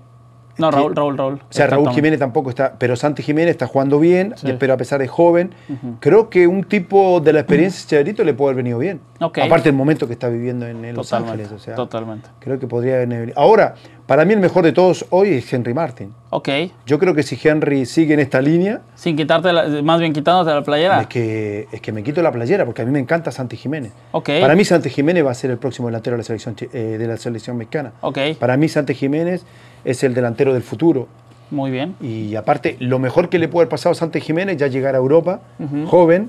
No, 0.58 0.70
Raúl, 0.70 0.96
Raúl, 0.96 1.18
Raúl. 1.18 1.34
O 1.34 1.38
sea, 1.52 1.66
Raúl. 1.66 1.90
Jiménez 1.90 2.18
tampoco 2.18 2.50
está, 2.50 2.74
pero 2.78 2.96
Santi 2.96 3.22
Jiménez 3.22 3.50
está 3.52 3.66
jugando 3.66 3.98
bien, 4.00 4.32
Sí. 4.36 4.54
pero 4.58 4.72
a 4.74 4.76
pesar 4.76 4.98
de 5.00 5.06
joven, 5.08 5.54
creo 6.00 6.30
que 6.30 6.46
un 6.46 6.64
tipo 6.64 7.20
de 7.20 7.32
la 7.32 7.40
experiencia 7.40 7.80
de 7.98 8.04
Chicharito 8.04 8.24
le 8.24 8.34
puede 8.34 8.52
haber 8.52 8.64
venido 8.64 8.78
bien. 8.78 9.00
Ok. 9.20 9.38
Aparte 9.38 9.68
del 9.70 9.74
momento 9.76 10.06
que 10.06 10.12
está 10.14 10.28
viviendo 10.28 10.66
en, 10.66 10.94
Los 10.94 11.08
Totalmente. 11.08 11.42
Ángeles. 11.44 11.52
O 11.52 11.58
sea, 11.62 11.74
Totalmente. 11.74 12.28
Creo 12.40 12.58
que 12.58 12.66
podría 12.66 12.94
haber 12.96 13.08
venido. 13.08 13.32
Ahora, 13.36 13.74
para 14.06 14.24
mí 14.24 14.34
el 14.34 14.40
mejor 14.40 14.62
de 14.64 14.72
todos 14.72 15.06
hoy 15.10 15.30
es 15.30 15.52
Henry 15.52 15.72
Martin. 15.74 16.12
Ok. 16.30 16.48
Yo 16.86 16.98
creo 16.98 17.14
que 17.14 17.22
si 17.22 17.38
Henry 17.42 17.86
sigue 17.86 18.14
en 18.14 18.20
esta 18.20 18.40
línea, 18.42 18.82
Sin 18.94 19.16
quitarte, 19.16 19.52
la- 19.52 19.82
más 19.82 20.00
bien 20.00 20.12
quitándote 20.12 20.54
la 20.54 20.62
playera. 20.62 21.00
es, 21.00 21.06
que, 21.06 21.66
es 21.72 21.80
que 21.80 21.92
me 21.92 22.02
quito 22.02 22.20
la 22.22 22.30
playera, 22.32 22.64
porque 22.66 22.82
a 22.82 22.84
mí 22.84 22.90
me 22.92 22.98
encanta 23.00 23.30
Santi 23.30 23.56
Jiménez. 23.56 23.92
Ok. 24.12 24.30
Para 24.40 24.54
mí 24.54 24.64
Santi 24.64 24.90
Jiménez 24.90 25.24
va 25.24 25.30
a 25.30 25.34
ser 25.34 25.50
el 25.50 25.58
próximo 25.58 25.88
delantero 25.88 26.14
de 26.16 26.18
la 26.18 26.24
selección, 26.24 26.54
eh, 26.72 26.96
de 26.98 27.06
la 27.06 27.16
selección 27.16 27.56
mexicana. 27.56 27.92
Ok. 28.02 28.18
Para 28.38 28.56
mí 28.56 28.68
Santi 28.68 28.94
Jiménez 28.94 29.44
es 29.86 30.02
el 30.02 30.12
delantero 30.12 30.52
del 30.52 30.62
futuro. 30.62 31.06
Muy 31.50 31.70
bien. 31.70 31.94
Y 32.00 32.34
aparte, 32.34 32.76
lo 32.80 32.98
mejor 32.98 33.28
que 33.28 33.38
le 33.38 33.46
puede 33.48 33.62
haber 33.62 33.70
pasado 33.70 33.92
a 33.92 33.94
Santi 33.94 34.20
Jiménez 34.20 34.56
ya 34.56 34.66
llegar 34.66 34.96
a 34.96 34.98
Europa, 34.98 35.40
joven, 35.86 36.28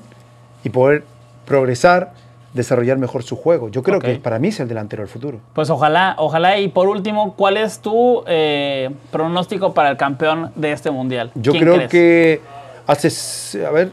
y 0.64 0.70
poder 0.70 1.04
progresar, 1.46 2.14
desarrollar 2.54 3.00
mejor 3.00 3.24
su 3.24 3.36
juego. 3.36 3.70
Yo 3.70 3.82
creo 3.82 4.00
que 4.00 4.16
para 4.18 4.38
mí 4.38 4.50
es 4.50 4.60
el 4.60 4.68
delantero 4.68 5.02
del 5.02 5.10
futuro. 5.10 5.40
Pues 5.54 5.72
ojalá, 5.72 6.14
ojalá. 6.20 6.60
Y 6.60 6.68
por 6.68 6.88
último, 6.88 7.34
¿cuál 7.34 7.58
es 7.58 7.80
tu 7.80 8.24
eh, 8.28 8.92
pronóstico 9.12 9.74
para 9.74 9.90
el 9.90 9.98
campeón 9.98 10.52
de 10.56 10.72
este 10.72 10.92
mundial? 10.92 11.32
Yo 11.34 11.52
¿Quién 11.52 11.64
creo 11.64 11.76
crees? 11.76 11.90
que 11.90 12.42
hace, 12.86 13.66
a 13.66 13.72
ver, 13.72 13.92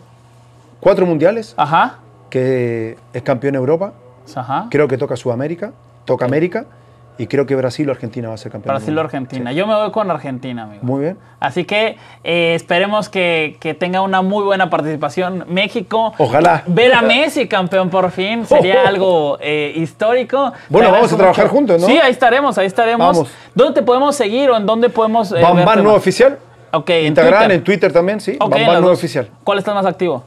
cuatro 0.78 1.06
mundiales 1.06 1.54
Ajá. 1.56 2.00
que 2.28 2.98
es 3.14 3.22
campeón 3.22 3.54
Europa. 3.54 3.94
Ajá. 4.34 4.66
Creo 4.70 4.88
que 4.88 4.98
toca 4.98 5.16
Sudamérica, 5.16 5.72
toca 6.04 6.26
América. 6.26 6.66
Y 7.16 7.26
creo 7.28 7.46
que 7.46 7.54
Brasil 7.54 7.88
o 7.88 7.92
Argentina 7.92 8.28
va 8.28 8.34
a 8.34 8.38
ser 8.38 8.50
campeón. 8.50 8.74
Brasil 8.74 8.96
o. 8.98 9.00
Argentina. 9.00 9.50
Sí. 9.50 9.56
Yo 9.56 9.66
me 9.66 9.74
voy 9.74 9.90
con 9.92 10.10
Argentina, 10.10 10.64
amigo. 10.64 10.82
Muy 10.82 11.02
bien. 11.02 11.18
Así 11.38 11.64
que 11.64 11.96
eh, 12.24 12.54
esperemos 12.54 13.08
que, 13.08 13.56
que 13.60 13.74
tenga 13.74 14.00
una 14.00 14.20
muy 14.22 14.44
buena 14.44 14.68
participación 14.70 15.44
México. 15.48 16.12
Ojalá. 16.18 16.64
Ver 16.66 16.92
a 16.94 17.02
Messi 17.14 17.46
campeón 17.46 17.90
por 17.90 18.10
fin 18.10 18.44
sería 18.46 18.74
Oh, 18.74 18.84
oh. 18.84 18.88
algo 18.88 19.38
eh, 19.40 19.72
histórico. 19.76 20.52
Bueno, 20.68 20.90
vamos 20.90 21.12
a 21.12 21.16
trabajar 21.16 21.48
juntos, 21.48 21.80
¿no? 21.80 21.86
Sí, 21.86 21.98
ahí 22.02 22.10
estaremos, 22.10 22.58
ahí 22.58 22.66
estaremos. 22.66 23.06
Vamos. 23.16 23.30
¿Dónde 23.54 23.74
te 23.80 23.82
podemos 23.86 24.16
seguir 24.16 24.50
o 24.50 24.56
en 24.56 24.66
dónde 24.66 24.88
podemos 24.88 25.30
eh, 25.30 25.40
Bam 25.40 25.54
verte 25.56 25.66
Bam 25.66 25.76
más? 25.76 25.84
no 25.84 25.94
oficial. 25.94 26.38
Ok, 26.72 26.90
en 26.90 27.06
Instagram, 27.06 27.38
Twitter. 27.38 27.52
en 27.56 27.64
Twitter 27.64 27.92
también, 27.92 28.20
sí. 28.20 28.36
Ok, 28.40 28.50
Bam 28.50 28.60
en 28.60 28.66
Bam 28.66 28.74
las 28.74 28.82
no 28.84 28.90
oficial. 28.90 29.28
¿Cuál 29.44 29.58
está 29.58 29.72
más 29.72 29.86
activo? 29.86 30.24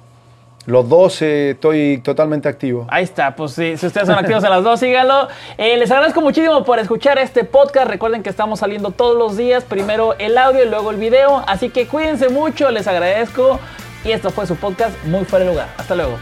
Los 0.67 0.89
dos 0.89 1.21
eh, 1.21 1.51
estoy 1.51 1.99
totalmente 1.99 2.49
activo. 2.49 2.85
Ahí 2.89 3.05
está, 3.05 3.33
pues 3.33 3.53
sí, 3.53 3.77
si 3.77 3.87
ustedes 3.87 4.05
son 4.05 4.19
activos 4.19 4.43
en 4.43 4.49
las 4.49 4.65
dos, 4.65 4.77
síganlo. 4.81 5.29
Eh, 5.57 5.77
les 5.77 5.89
agradezco 5.89 6.19
muchísimo 6.19 6.65
por 6.65 6.77
escuchar 6.77 7.17
este 7.19 7.45
podcast. 7.45 7.87
Recuerden 7.87 8.21
que 8.21 8.29
estamos 8.29 8.59
saliendo 8.59 8.91
todos 8.91 9.17
los 9.17 9.37
días, 9.37 9.63
primero 9.63 10.15
el 10.19 10.37
audio 10.37 10.65
y 10.65 10.69
luego 10.69 10.91
el 10.91 10.97
video. 10.97 11.41
Así 11.47 11.69
que 11.69 11.87
cuídense 11.87 12.27
mucho, 12.27 12.69
les 12.69 12.85
agradezco. 12.85 13.61
Y 14.03 14.11
esto 14.11 14.29
fue 14.29 14.45
su 14.45 14.57
podcast 14.57 14.93
Muy 15.05 15.23
Fuera 15.23 15.45
de 15.45 15.51
Lugar. 15.51 15.69
Hasta 15.77 15.95
luego. 15.95 16.19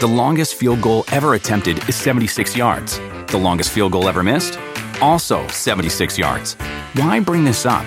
The 0.00 0.06
longest 0.06 0.56
field 0.56 0.82
goal 0.82 1.04
ever 1.12 1.32
attempted 1.32 1.78
is 1.88 1.96
76 1.96 2.54
yards. 2.54 3.00
The 3.28 3.38
longest 3.38 3.70
field 3.70 3.92
goal 3.92 4.06
ever 4.06 4.22
missed? 4.22 4.58
Also 5.00 5.46
76 5.48 6.18
yards. 6.18 6.58
Why 6.94 7.20
bring 7.20 7.42
this 7.46 7.64
up? 7.64 7.86